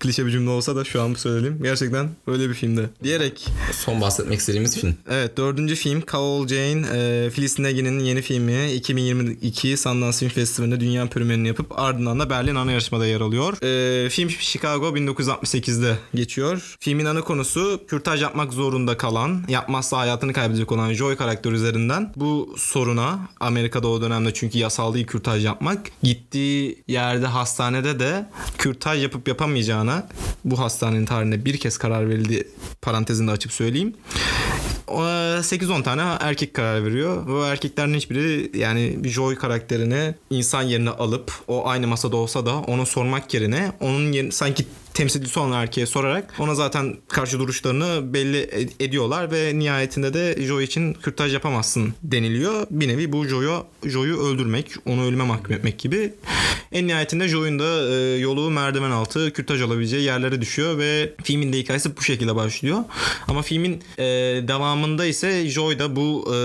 klişe 0.00 0.26
bir 0.26 0.30
cümle 0.30 0.50
olsa 0.50 0.76
da 0.76 0.84
şu 0.84 1.02
an 1.02 1.14
söyleyeyim. 1.14 1.58
Gerçekten 1.62 2.10
öyle 2.26 2.48
bir 2.48 2.54
filmdi. 2.54 2.90
Diyerek 3.02 3.48
Son 3.72 4.00
bahsetmek 4.00 4.38
istediğimiz 4.38 4.80
film. 4.80 4.94
Evet 5.10 5.36
dördüncü 5.36 5.74
film 5.74 6.02
Call 6.12 6.48
Jane 6.48 6.86
e, 6.94 7.30
Phyllis 7.30 7.58
Nagy'nin 7.58 7.98
yeni 7.98 8.22
filmi 8.22 8.72
2022 8.72 9.76
Sundance 9.76 10.18
Film 10.18 10.28
Festivali'nde 10.30 10.80
dünya 10.80 11.06
premierini 11.06 11.48
yapıp 11.48 11.78
ardından 11.78 12.20
da 12.20 12.30
Berlin 12.30 12.54
ana 12.54 12.72
yarışmada 12.72 13.06
yer 13.06 13.20
alıyor. 13.20 13.62
E, 13.62 14.08
film 14.10 14.30
Chicago 14.30 14.88
1968'de 14.88 15.98
geçiyor. 16.14 16.76
Filmin 16.80 17.04
ana 17.04 17.20
konusu 17.20 17.80
kürtaj 17.88 18.22
yapmak 18.22 18.52
zorunda 18.52 18.96
kalan, 18.96 19.44
yapmazsa 19.48 19.98
hayatını 19.98 20.32
kaybedecek 20.32 20.72
olan 20.72 20.92
Joy 20.92 21.16
karakteri 21.16 21.54
üzerinden 21.54 22.12
bu 22.16 22.54
soruna 22.58 23.18
Amerika'da 23.40 23.88
o 23.88 24.02
dönemde 24.02 24.34
çünkü 24.34 24.58
yasal 24.58 24.94
değil 24.94 25.06
kürtaj 25.06 25.44
yapmak. 25.44 25.90
Gittiği 26.02 26.84
yerde 26.88 27.26
hastanede 27.26 28.00
de 28.00 28.26
kürtaj 28.58 29.02
yapıp 29.02 29.26
yapamayacağına 29.82 30.06
bu 30.44 30.58
hastanenin 30.58 31.06
tarihinde 31.06 31.44
bir 31.44 31.56
kez 31.56 31.78
karar 31.78 32.08
verildi 32.08 32.48
parantezinde 32.82 33.30
açıp 33.30 33.52
söyleyeyim. 33.52 33.94
O, 34.88 35.02
8-10 35.02 35.82
tane 35.82 36.02
erkek 36.20 36.54
karar 36.54 36.84
veriyor. 36.84 37.26
Ve 37.26 37.32
o 37.32 37.44
erkeklerin 37.44 37.94
hiçbiri 37.94 38.58
yani 38.58 38.98
Joy 39.04 39.36
karakterini 39.36 40.14
insan 40.30 40.62
yerine 40.62 40.90
alıp 40.90 41.32
o 41.48 41.68
aynı 41.68 41.86
masada 41.86 42.16
olsa 42.16 42.46
da 42.46 42.58
onu 42.58 42.86
sormak 42.86 43.34
yerine 43.34 43.72
onun 43.80 44.12
yerine 44.12 44.32
sanki 44.32 44.66
temsilcisi 44.94 45.40
olan 45.40 45.52
erkeğe 45.52 45.86
sorarak 45.86 46.34
ona 46.38 46.54
zaten 46.54 46.96
karşı 47.08 47.38
duruşlarını 47.38 48.14
belli 48.14 48.38
ed- 48.42 48.84
ediyorlar 48.84 49.32
ve 49.32 49.58
nihayetinde 49.58 50.14
de 50.14 50.46
Joy 50.46 50.64
için 50.64 50.94
kürtaj 50.94 51.34
yapamazsın 51.34 51.94
deniliyor. 52.02 52.66
Bir 52.70 52.88
nevi 52.88 53.12
bu 53.12 53.26
Joy'u 53.26 53.66
Joy'u 53.84 54.16
öldürmek, 54.16 54.72
onu 54.86 55.04
ölüme 55.04 55.24
mahkum 55.24 55.52
etmek 55.52 55.78
gibi. 55.78 56.14
En 56.72 56.86
nihayetinde 56.86 57.28
Joy'un 57.28 57.58
da 57.58 57.94
e, 57.94 58.18
yolu 58.18 58.50
merdiven 58.50 58.90
altı 58.90 59.32
kürtaj 59.32 59.62
olabileceği 59.62 60.02
yerlere 60.04 60.40
düşüyor 60.40 60.78
ve 60.78 61.14
filmin 61.24 61.52
de 61.52 61.58
hikayesi 61.58 61.96
bu 61.96 62.02
şekilde 62.02 62.36
başlıyor. 62.36 62.78
Ama 63.28 63.42
filmin 63.42 63.82
e, 63.98 64.04
devamında 64.48 65.04
ise 65.04 65.48
Joy 65.48 65.78
da 65.78 65.96
bu 65.96 66.34
e, 66.34 66.38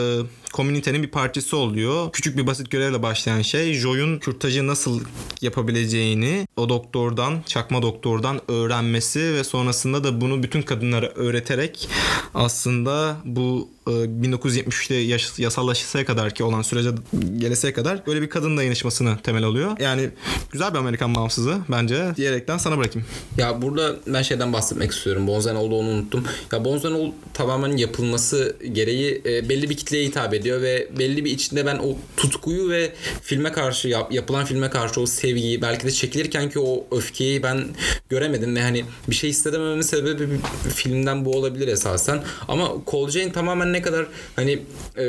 komünitenin 0.58 1.04
bir 1.04 1.08
parçası 1.08 1.58
oluyor. 1.58 2.12
Küçük 2.12 2.38
bir 2.38 2.48
basit 2.48 2.72
görevle 2.72 3.04
başlayan 3.04 3.42
şey 3.42 3.74
Joy'un 3.74 4.20
kürtajı 4.20 4.68
nasıl 4.68 5.02
yapabileceğini 5.42 6.48
o 6.58 6.70
doktordan, 6.70 7.34
çakma 7.46 7.82
doktordan 7.82 8.42
öğrenmesi 8.48 9.20
ve 9.20 9.44
sonrasında 9.44 10.04
da 10.04 10.22
bunu 10.22 10.44
bütün 10.44 10.62
kadınlara 10.62 11.08
öğreterek 11.08 11.90
aslında 12.34 13.18
bu 13.26 13.70
e, 13.88 13.92
1973'te 13.92 14.96
yaş- 14.96 15.40
yasallaşısaya 15.40 16.06
kadar 16.06 16.34
ki 16.34 16.44
olan 16.44 16.62
sürece 16.62 16.90
geleseye 17.38 17.74
kadar 17.74 18.08
böyle 18.08 18.22
bir 18.22 18.30
kadın 18.30 18.58
dayanışmasını 18.58 19.18
temel 19.24 19.44
alıyor. 19.44 19.80
Yani 19.80 20.10
güzel 20.52 20.74
bir 20.74 20.78
Amerikan 20.80 21.16
bağımsızı 21.16 21.58
bence 21.72 22.06
diyerekten 22.16 22.58
sana 22.58 22.78
bırakayım. 22.78 23.08
Ya 23.38 23.62
burada 23.62 23.96
ben 24.08 24.22
şeyden 24.22 24.54
bahsetmek 24.54 24.92
istiyorum. 24.92 25.28
Bonzanoğlu 25.28 25.76
onu 25.76 25.88
unuttum. 25.90 26.24
Ya 26.52 26.66
Bonzanoğlu 26.66 27.14
tamamen 27.34 27.78
yapılması 27.78 28.58
gereği 28.72 29.22
e, 29.26 29.50
belli 29.50 29.70
bir 29.70 29.78
kitleye 29.78 30.06
hitap 30.06 30.34
ediyor 30.34 30.47
ve 30.56 30.88
belli 31.00 31.26
bir 31.26 31.32
içinde 31.32 31.66
ben 31.66 31.78
o 31.78 31.98
tutkuyu 32.18 32.70
ve 32.70 32.92
filme 33.22 33.52
karşı 33.52 33.88
yap, 33.88 34.14
yapılan 34.14 34.46
filme 34.46 34.70
karşı 34.70 35.02
o 35.02 35.06
sevgiyi 35.06 35.62
belki 35.62 35.88
de 35.88 35.92
çekilirken 35.92 36.50
ki 36.50 36.60
o 36.60 36.86
öfkeyi 36.92 37.44
ben 37.44 37.66
göremedim 38.10 38.56
ve 38.56 38.62
hani 38.62 38.86
bir 39.08 39.16
şey 39.16 39.30
hissedemememin 39.30 39.82
sebebi 39.82 40.32
bir 40.32 40.40
filmden 40.70 41.26
bu 41.26 41.32
olabilir 41.38 41.68
esasen. 41.68 42.24
Ama 42.48 42.72
Cole 42.88 43.12
Jane 43.12 43.32
tamamen 43.32 43.74
ne 43.74 43.82
kadar 43.82 44.08
hani 44.36 44.60
e, 44.98 45.04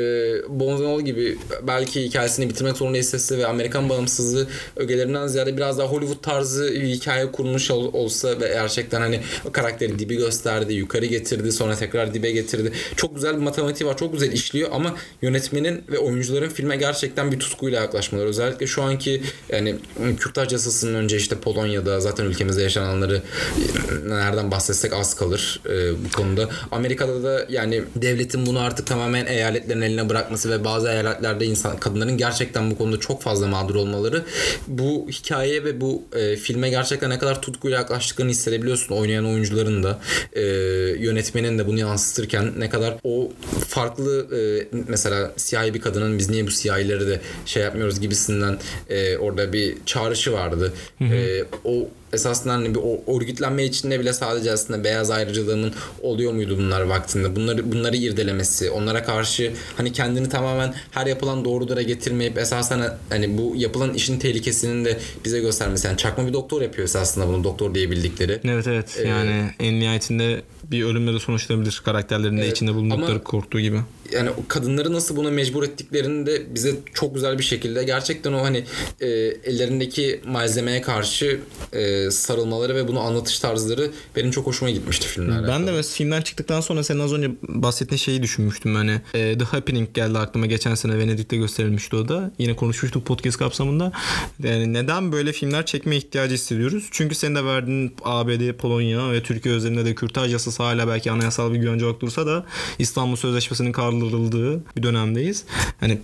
Bonzanoğlu 0.49 1.01
gibi 1.01 1.37
belki 1.67 2.03
hikayesini 2.03 2.49
bitirmek 2.49 2.77
zorunda 2.77 2.97
hissetse 2.97 3.37
ve 3.37 3.47
Amerikan 3.47 3.89
bağımsızlığı 3.89 4.47
ögelerinden 4.75 5.27
ziyade 5.27 5.57
biraz 5.57 5.77
daha 5.77 5.87
Hollywood 5.87 6.21
tarzı 6.23 6.71
bir 6.73 6.87
hikaye 6.87 7.31
kurmuş 7.31 7.71
ol- 7.71 7.93
olsa 7.93 8.39
ve 8.41 8.47
gerçekten 8.47 9.01
hani 9.01 9.19
karakteri 9.51 9.99
dibi 9.99 10.15
gösterdi, 10.15 10.73
yukarı 10.73 11.05
getirdi, 11.05 11.51
sonra 11.51 11.75
tekrar 11.75 12.13
dibe 12.13 12.31
getirdi. 12.31 12.71
Çok 12.95 13.15
güzel 13.15 13.33
bir 13.35 13.41
matematiği 13.41 13.89
var, 13.89 13.97
çok 13.97 14.13
güzel 14.13 14.31
işliyor 14.31 14.69
ama 14.71 14.95
yönetmenin 15.21 15.83
ve 15.91 15.97
oyuncuların 15.97 16.49
filme 16.49 16.77
gerçekten 16.77 17.31
bir 17.31 17.39
tutkuyla 17.39 17.81
yaklaşmaları. 17.81 18.27
Özellikle 18.27 18.67
şu 18.67 18.83
anki 18.83 19.21
yani 19.49 19.75
kürtaj 20.19 20.51
yasasının 20.51 20.93
önce 20.93 21.17
işte 21.17 21.35
Polonya'da 21.35 21.99
zaten 21.99 22.25
ülkemizde 22.25 22.61
yaşananları 22.61 23.21
e, 24.05 24.09
nereden 24.09 24.51
bahsetsek 24.51 24.93
az 24.93 25.15
kalır 25.15 25.61
e, 25.65 26.05
bu 26.05 26.11
konuda. 26.17 26.49
Amerika'da 26.71 27.23
da 27.23 27.45
yani 27.49 27.83
devletin 27.95 28.45
bunu 28.45 28.59
artık 28.59 28.87
tamamen 28.87 29.25
eyaletlerin 29.25 29.81
eline 29.81 30.09
bırakması 30.09 30.49
ve 30.49 30.63
bazı 30.63 30.89
eyaletlerde 30.89 31.45
insan 31.45 31.77
kadınların 31.77 32.17
gerçekten 32.17 32.71
bu 32.71 32.77
konuda 32.77 32.99
çok 32.99 33.21
fazla 33.21 33.47
mağdur 33.47 33.75
olmaları 33.75 34.23
bu 34.67 35.07
hikayeye 35.11 35.63
ve 35.63 35.81
bu 35.81 36.03
e, 36.15 36.35
filme 36.35 36.69
gerçekten 36.69 37.09
ne 37.09 37.19
kadar 37.19 37.41
tutkuyla 37.41 37.77
yaklaştıklarını 37.77 38.31
hissedebiliyorsun 38.31 38.95
oynayan 38.95 39.25
oyuncuların 39.25 39.83
da 39.83 39.99
e, 40.33 40.41
yönetmenin 40.99 41.59
de 41.59 41.67
bunu 41.67 41.79
yansıtırken 41.79 42.53
ne 42.57 42.69
kadar 42.69 42.95
o 43.03 43.31
farklı 43.67 44.27
e, 44.37 44.67
mesela 44.87 45.08
siyahi 45.37 45.73
bir 45.73 45.81
kadının 45.81 46.17
biz 46.17 46.29
niye 46.29 46.47
bu 46.47 46.51
siyahileri 46.51 47.07
de 47.07 47.21
şey 47.45 47.63
yapmıyoruz 47.63 47.99
gibisinden 47.99 48.57
e, 48.89 49.17
orada 49.17 49.53
bir 49.53 49.77
çağrışı 49.85 50.33
vardı. 50.33 50.73
E, 51.01 51.43
o 51.65 51.87
esasında 52.13 52.53
hani 52.53 52.75
bir 52.75 52.79
o 52.83 53.17
örgütlenme 53.17 53.63
içinde 53.63 53.99
bile 53.99 54.13
sadece 54.13 54.51
aslında 54.51 54.83
beyaz 54.83 55.11
ayrıcılığının 55.11 55.73
oluyor 56.01 56.33
muydu 56.33 56.57
bunlar 56.57 56.81
vaktinde? 56.81 57.35
Bunları 57.35 57.71
bunları 57.71 57.95
irdelemesi, 57.95 58.69
onlara 58.71 59.03
karşı 59.03 59.51
hani 59.77 59.91
kendini 59.93 60.29
tamamen 60.29 60.73
her 60.91 61.05
yapılan 61.05 61.45
doğrudura 61.45 61.81
getirmeyip 61.81 62.37
esasen 62.37 62.97
hani 63.09 63.37
bu 63.37 63.53
yapılan 63.55 63.93
işin 63.93 64.19
tehlikesinin 64.19 64.85
de 64.85 64.99
bize 65.25 65.39
göstermesi. 65.39 65.87
Yani 65.87 65.97
çakma 65.97 66.27
bir 66.27 66.33
doktor 66.33 66.61
yapıyor 66.61 66.85
esasında 66.85 67.27
bunu 67.27 67.43
doktor 67.43 67.75
diyebildikleri. 67.75 68.39
Evet 68.43 68.67
evet 68.67 69.01
yani 69.07 69.51
en 69.59 69.79
nihayetinde 69.79 70.41
bir 70.71 70.83
ölümle 70.83 71.13
de 71.13 71.19
sonuçlanabilir 71.19 71.81
karakterlerin 71.85 72.37
de 72.37 72.41
Evet, 72.41 72.51
içinde 72.51 72.73
bulundukları 72.73 73.11
ama- 73.11 73.23
korktuğu 73.23 73.59
gibi. 73.59 73.79
Yani 74.13 74.29
kadınları 74.47 74.93
nasıl 74.93 75.15
buna 75.15 75.29
mecbur 75.29 75.63
ettiklerini 75.63 76.25
de 76.25 76.55
bize 76.55 76.75
çok 76.93 77.15
güzel 77.15 77.37
bir 77.37 77.43
şekilde 77.43 77.83
gerçekten 77.83 78.33
o 78.33 78.43
hani 78.43 78.63
e, 79.01 79.07
ellerindeki 79.43 80.21
malzemeye 80.25 80.81
karşı 80.81 81.39
e, 81.73 82.11
sarılmaları 82.11 82.75
ve 82.75 82.87
bunu 82.87 82.99
anlatış 82.99 83.39
tarzları 83.39 83.91
benim 84.15 84.31
çok 84.31 84.47
hoşuma 84.47 84.71
gitmişti 84.71 85.07
filmlerle. 85.07 85.47
Ben 85.47 85.67
de 85.67 85.71
mesela 85.71 85.93
filmden 85.93 86.21
çıktıktan 86.21 86.61
sonra 86.61 86.83
senin 86.83 86.99
az 86.99 87.13
önce 87.13 87.31
bahsettiğin 87.43 87.97
şeyi 87.97 88.23
düşünmüştüm. 88.23 88.75
Hani 88.75 89.01
e, 89.13 89.37
The 89.37 89.45
Happening 89.45 89.93
geldi 89.93 90.17
aklıma. 90.17 90.45
Geçen 90.45 90.75
sene 90.75 90.97
Venedik'te 90.97 91.37
gösterilmişti 91.37 91.95
o 91.95 92.07
da. 92.07 92.31
Yine 92.37 92.55
konuşmuştuk 92.55 93.05
podcast 93.05 93.37
kapsamında. 93.37 93.91
Yani 94.43 94.73
neden 94.73 95.11
böyle 95.11 95.31
filmler 95.31 95.65
çekme 95.65 95.97
ihtiyacı 95.97 96.33
hissediyoruz? 96.33 96.87
Çünkü 96.91 97.15
senin 97.15 97.35
de 97.35 97.45
verdiğin 97.45 97.95
ABD, 98.03 98.51
Polonya 98.53 99.11
ve 99.11 99.23
Türkiye 99.23 99.55
özelinde 99.55 99.85
de 99.85 99.95
kürtaj 99.95 100.33
yasası 100.33 100.63
hala 100.63 100.87
belki 100.87 101.11
anayasal 101.11 101.53
bir 101.53 101.57
güvence 101.57 101.85
dursa 101.99 102.27
da 102.27 102.45
İstanbul 102.79 103.15
Sözleşmesi'nin 103.15 103.71
kaldırıldığı 103.99 104.61
bir 104.77 104.83
dönemdeyiz. 104.83 105.45
Hani 105.79 105.99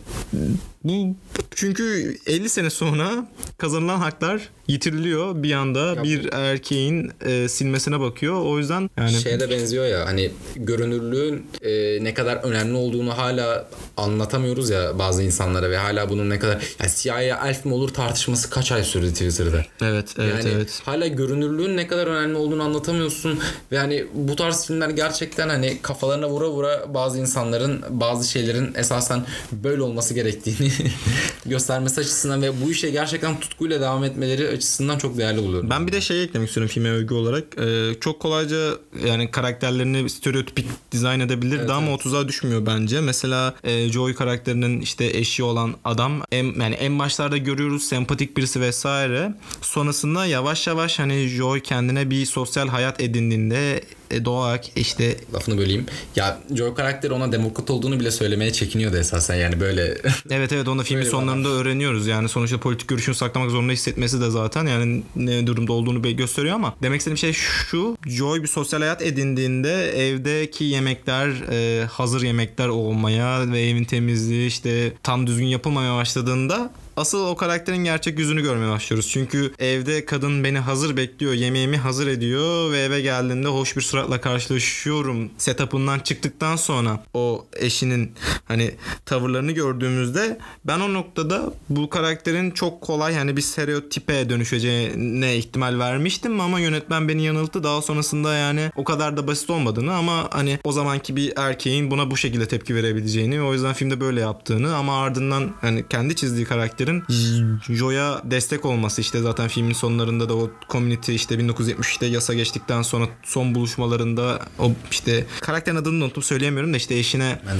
çünkü 1.55 2.17
50 2.27 2.49
sene 2.49 2.69
sonra 2.69 3.27
kazanılan 3.57 3.97
haklar 3.97 4.49
yitiriliyor 4.67 5.43
bir 5.43 5.53
anda 5.53 6.03
bir 6.03 6.33
erkeğin 6.33 7.11
e, 7.25 7.47
silmesine 7.47 7.99
bakıyor. 7.99 8.45
O 8.45 8.57
yüzden 8.57 8.89
yani 8.97 9.11
şeye 9.11 9.39
de 9.39 9.49
benziyor 9.49 9.85
ya 9.85 10.05
hani 10.05 10.31
görünürlüğün 10.55 11.45
e, 11.61 12.03
ne 12.03 12.13
kadar 12.13 12.35
önemli 12.35 12.77
olduğunu 12.77 13.17
hala 13.17 13.67
anlatamıyoruz 13.97 14.69
ya 14.69 14.99
bazı 14.99 15.23
insanlara 15.23 15.69
ve 15.69 15.77
hala 15.77 16.09
bunun 16.09 16.29
ne 16.29 16.39
kadar 16.39 16.75
yani 16.79 16.91
CIA 16.95 17.47
elf 17.47 17.65
mi 17.65 17.73
olur 17.73 17.89
tartışması 17.89 18.49
kaç 18.49 18.71
ay 18.71 18.83
sürdü 18.83 19.11
Twitter'da. 19.11 19.65
Evet, 19.81 20.15
evet, 20.19 20.45
yani 20.45 20.55
evet. 20.55 20.81
hala 20.85 21.07
görünürlüğün 21.07 21.77
ne 21.77 21.87
kadar 21.87 22.07
önemli 22.07 22.37
olduğunu 22.37 22.63
anlatamıyorsun 22.63 23.39
ve 23.71 23.77
hani 23.77 24.05
bu 24.13 24.35
tarz 24.35 24.67
filmler 24.67 24.89
gerçekten 24.89 25.49
hani 25.49 25.77
kafalarına 25.81 26.29
vura 26.29 26.49
vura 26.49 26.93
bazı 26.93 27.19
insanların 27.19 27.83
bazı 27.89 28.29
şeylerin 28.29 28.73
esasen 28.75 29.25
böyle 29.51 29.81
olması 29.81 30.13
gerektiğini 30.13 30.71
göstermesi 31.45 32.01
açısından 32.01 32.41
ve 32.41 32.61
bu 32.61 32.71
işe 32.71 32.89
gerçekten 32.89 33.39
tutkuyla 33.39 33.81
devam 33.81 34.03
etmeleri 34.03 34.47
açısından 34.47 34.97
çok 34.97 35.17
değerli 35.17 35.43
buluyorum. 35.43 35.69
Ben 35.69 35.87
bir 35.87 35.91
de 35.91 36.01
şey 36.01 36.23
eklemek 36.23 36.47
istiyorum 36.47 36.71
filme 36.73 36.89
övgü 36.89 37.13
olarak. 37.13 37.43
Ee, 37.57 37.91
çok 38.01 38.19
kolayca 38.19 38.71
yani 39.05 39.31
karakterlerini 39.31 40.09
stereotipik 40.09 40.65
dizayn 40.91 41.19
edebilirdi 41.19 41.73
ama 41.73 41.93
o 41.93 41.97
tuzağa 41.97 42.27
düşmüyor 42.27 42.65
bence. 42.65 43.01
Mesela 43.01 43.55
e, 43.63 43.89
Joy 43.89 44.15
karakterinin 44.15 44.81
işte 44.81 45.05
eşi 45.05 45.43
olan 45.43 45.75
adam 45.83 46.21
en, 46.31 46.45
yani 46.61 46.75
en 46.75 46.99
başlarda 46.99 47.37
görüyoruz 47.37 47.83
sempatik 47.83 48.37
birisi 48.37 48.61
vesaire. 48.61 49.33
Sonrasında 49.61 50.25
yavaş 50.25 50.67
yavaş 50.67 50.99
hani 50.99 51.27
Joy 51.27 51.61
kendine 51.61 52.09
bir 52.09 52.25
sosyal 52.25 52.67
hayat 52.67 53.01
edindiğinde 53.01 53.81
e, 54.11 54.25
doğal 54.25 54.57
işte 54.75 55.17
Lafını 55.33 55.57
böleyim. 55.57 55.85
Ya 56.15 56.39
Joe 56.55 56.73
karakteri 56.73 57.13
ona 57.13 57.31
demokrat 57.31 57.69
olduğunu 57.69 57.99
bile 57.99 58.11
söylemeye 58.11 58.53
çekiniyordu 58.53 58.97
esasen 58.97 59.35
yani 59.35 59.59
böyle 59.59 59.97
Evet 60.29 60.51
evet 60.51 60.67
onu 60.67 60.83
filmin 60.83 61.03
sonlarında 61.03 61.49
öğreniyoruz. 61.49 62.07
Yani 62.07 62.29
sonuçta 62.29 62.57
politik 62.57 62.87
görüşünü 62.87 63.15
saklamak 63.15 63.51
zorunda 63.51 63.71
hissetmesi 63.71 64.21
de 64.21 64.29
zaten 64.29 64.65
yani 64.67 65.03
ne 65.15 65.47
durumda 65.47 65.73
olduğunu 65.73 66.17
gösteriyor 66.17 66.55
ama 66.55 66.75
demek 66.81 66.99
istediğim 66.99 67.17
şey 67.17 67.33
şu. 67.33 67.97
Joy 68.07 68.43
bir 68.43 68.47
sosyal 68.47 68.79
hayat 68.79 69.01
edindiğinde 69.01 70.07
evdeki 70.07 70.63
yemekler 70.63 71.29
e, 71.51 71.85
hazır 71.85 72.21
yemekler 72.21 72.67
olmaya 72.67 73.51
ve 73.51 73.61
evin 73.61 73.83
temizliği 73.83 74.47
işte 74.47 74.93
tam 75.03 75.27
düzgün 75.27 75.45
yapılmaya 75.45 75.95
başladığında 75.95 76.71
Asıl 76.97 77.25
o 77.27 77.35
karakterin 77.35 77.83
gerçek 77.83 78.19
yüzünü 78.19 78.41
görmeye 78.41 78.71
başlıyoruz. 78.71 79.09
Çünkü 79.09 79.53
evde 79.59 80.05
kadın 80.05 80.43
beni 80.43 80.59
hazır 80.59 80.97
bekliyor, 80.97 81.33
yemeğimi 81.33 81.77
hazır 81.77 82.07
ediyor 82.07 82.71
ve 82.71 82.79
eve 82.79 83.01
geldiğinde 83.01 83.47
hoş 83.47 83.77
bir 83.77 83.81
suratla 83.81 84.21
karşılaşıyorum. 84.21 85.29
Setup'ından 85.37 85.99
çıktıktan 85.99 86.55
sonra 86.55 87.03
o 87.13 87.45
eşinin 87.55 88.11
hani 88.45 88.71
tavırlarını 89.05 89.51
gördüğümüzde 89.51 90.37
ben 90.65 90.79
o 90.79 90.93
noktada 90.93 91.53
bu 91.69 91.89
karakterin 91.89 92.51
çok 92.51 92.81
kolay 92.81 93.15
hani 93.15 93.37
bir 93.37 93.41
stereotipe 93.41 94.29
dönüşeceğine 94.29 95.37
ihtimal 95.37 95.79
vermiştim 95.79 96.39
ama 96.39 96.59
yönetmen 96.59 97.09
beni 97.09 97.23
yanılttı. 97.23 97.63
Daha 97.63 97.81
sonrasında 97.81 98.33
yani 98.33 98.71
o 98.75 98.83
kadar 98.83 99.17
da 99.17 99.27
basit 99.27 99.49
olmadığını 99.49 99.95
ama 99.95 100.27
hani 100.31 100.59
o 100.63 100.71
zamanki 100.71 101.15
bir 101.15 101.33
erkeğin 101.35 101.91
buna 101.91 102.11
bu 102.11 102.17
şekilde 102.17 102.47
tepki 102.47 102.75
verebileceğini 102.75 103.39
ve 103.39 103.43
o 103.43 103.53
yüzden 103.53 103.73
filmde 103.73 103.99
böyle 103.99 104.19
yaptığını 104.21 104.75
ama 104.75 105.01
ardından 105.01 105.51
hani 105.61 105.85
kendi 105.89 106.15
çizdiği 106.15 106.45
karakterin 106.85 107.59
Joe'ya 107.75 108.21
destek 108.23 108.65
olması 108.65 109.01
işte 109.01 109.21
zaten 109.21 109.47
filmin 109.47 109.73
sonlarında 109.73 110.29
da 110.29 110.35
o 110.35 110.49
community 110.69 111.15
işte 111.15 111.35
1970'te 111.35 112.05
yasa 112.05 112.33
geçtikten 112.33 112.81
sonra 112.81 113.05
son 113.23 113.55
buluşmalarında 113.55 114.39
o 114.59 114.71
işte 114.91 115.25
karakterin 115.41 115.75
adını 115.75 116.03
unuttum 116.03 116.23
söyleyemiyorum 116.23 116.73
da 116.73 116.77
işte 116.77 116.95
eşine 116.95 117.39
ben 117.47 117.57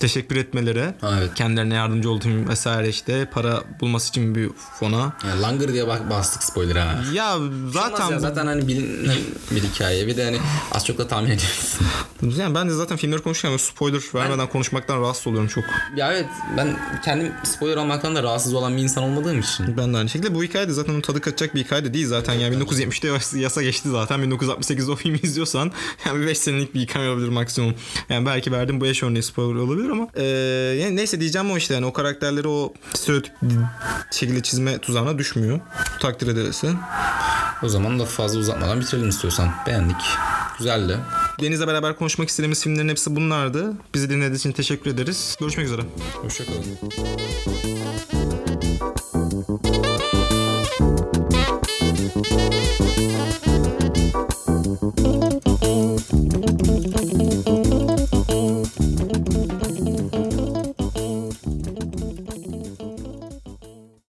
teşekkür 0.00 0.36
etmeleri 0.36 0.94
evet. 1.02 1.34
kendilerine 1.34 1.74
yardımcı 1.74 2.10
olduğum 2.10 2.48
vesaire 2.48 2.88
işte 2.88 3.30
para 3.32 3.60
bulması 3.80 4.08
için 4.08 4.34
bir 4.34 4.50
fona. 4.78 5.12
Yani 5.28 5.42
Langer 5.42 5.72
diye 5.72 5.88
bak 5.88 6.10
bastık 6.10 6.42
spoiler 6.42 6.76
ha. 6.76 7.02
Ya 7.12 7.38
Zaten 7.72 8.10
ya, 8.10 8.20
zaten 8.20 8.46
hani 8.46 8.68
bilinen 8.68 9.16
bir 9.50 9.62
hikaye. 9.62 10.06
Bir 10.06 10.16
de 10.16 10.24
hani 10.24 10.38
az 10.72 10.86
çok 10.86 10.98
da 10.98 11.08
tahmin 11.08 11.30
ediyorsun. 11.30 11.86
yani 12.38 12.54
ben 12.54 12.68
de 12.68 12.74
zaten 12.74 12.96
filmleri 12.96 13.22
konuşurken 13.22 13.56
spoiler 13.56 14.02
vermeden 14.14 14.46
konuşmaktan 14.48 15.00
rahatsız 15.00 15.26
oluyorum 15.26 15.48
çok. 15.48 15.64
ya 15.96 16.12
evet 16.12 16.26
ben 16.56 16.76
kendim 17.04 17.32
spoiler 17.42 17.76
almaktan 17.76 18.16
da 18.16 18.22
rahatsız 18.22 18.54
olan 18.60 18.76
bir 18.76 18.82
insan 18.82 19.04
olmadığım 19.04 19.40
için. 19.40 19.76
Ben 19.76 19.94
de 19.94 19.98
aynı 19.98 20.08
şekilde 20.08 20.34
bu 20.34 20.42
hikaye 20.42 20.68
de 20.68 20.72
zaten 20.72 20.92
onun 20.92 21.00
tadı 21.00 21.20
kaçacak 21.20 21.54
bir 21.54 21.64
hikaye 21.64 21.84
de 21.84 21.94
değil 21.94 22.06
zaten. 22.06 22.34
Yani 22.34 22.56
1970'te 22.56 23.38
yasa- 23.38 23.62
geçti 23.62 23.88
zaten. 23.90 24.20
1968'de 24.20 24.90
o 24.90 24.96
filmi 24.96 25.18
izliyorsan 25.22 25.72
yani 26.06 26.20
bir 26.20 26.26
5 26.26 26.38
senelik 26.38 26.74
bir 26.74 26.80
hikaye 26.80 27.08
olabilir 27.10 27.28
maksimum. 27.28 27.74
Yani 28.08 28.26
belki 28.26 28.52
verdim 28.52 28.80
bu 28.80 28.86
yaş 28.86 29.02
örneği 29.02 29.22
spoiler 29.22 29.60
olabilir 29.60 29.90
ama 29.90 30.08
ee, 30.14 30.24
yani 30.80 30.96
neyse 30.96 31.20
diyeceğim 31.20 31.50
o 31.50 31.56
işte 31.56 31.74
yani 31.74 31.86
o 31.86 31.92
karakterleri 31.92 32.48
o 32.48 32.74
stereotip 32.94 33.32
şekilde 34.12 34.42
çizme 34.42 34.78
tuzağına 34.78 35.18
düşmüyor. 35.18 35.60
Takdir 36.00 36.26
edilesi. 36.26 36.70
O 37.62 37.68
zaman 37.68 37.98
da 37.98 38.04
fazla 38.04 38.38
uzatmadan 38.38 38.80
bitirelim 38.80 39.08
istiyorsan. 39.08 39.50
Beğendik. 39.66 39.96
Güzeldi. 40.58 40.98
Deniz'le 41.40 41.66
beraber 41.66 41.96
konuşmak 41.96 42.28
istediğimiz 42.28 42.62
filmlerin 42.62 42.88
hepsi 42.88 43.16
bunlardı. 43.16 43.72
Bizi 43.94 44.10
dinlediğiniz 44.10 44.40
için 44.40 44.52
teşekkür 44.52 44.90
ederiz. 44.90 45.36
Görüşmek 45.40 45.66
üzere. 45.66 45.82
Hoşçakalın. 46.14 46.64
Thank 49.62 49.84
you. 49.84 49.89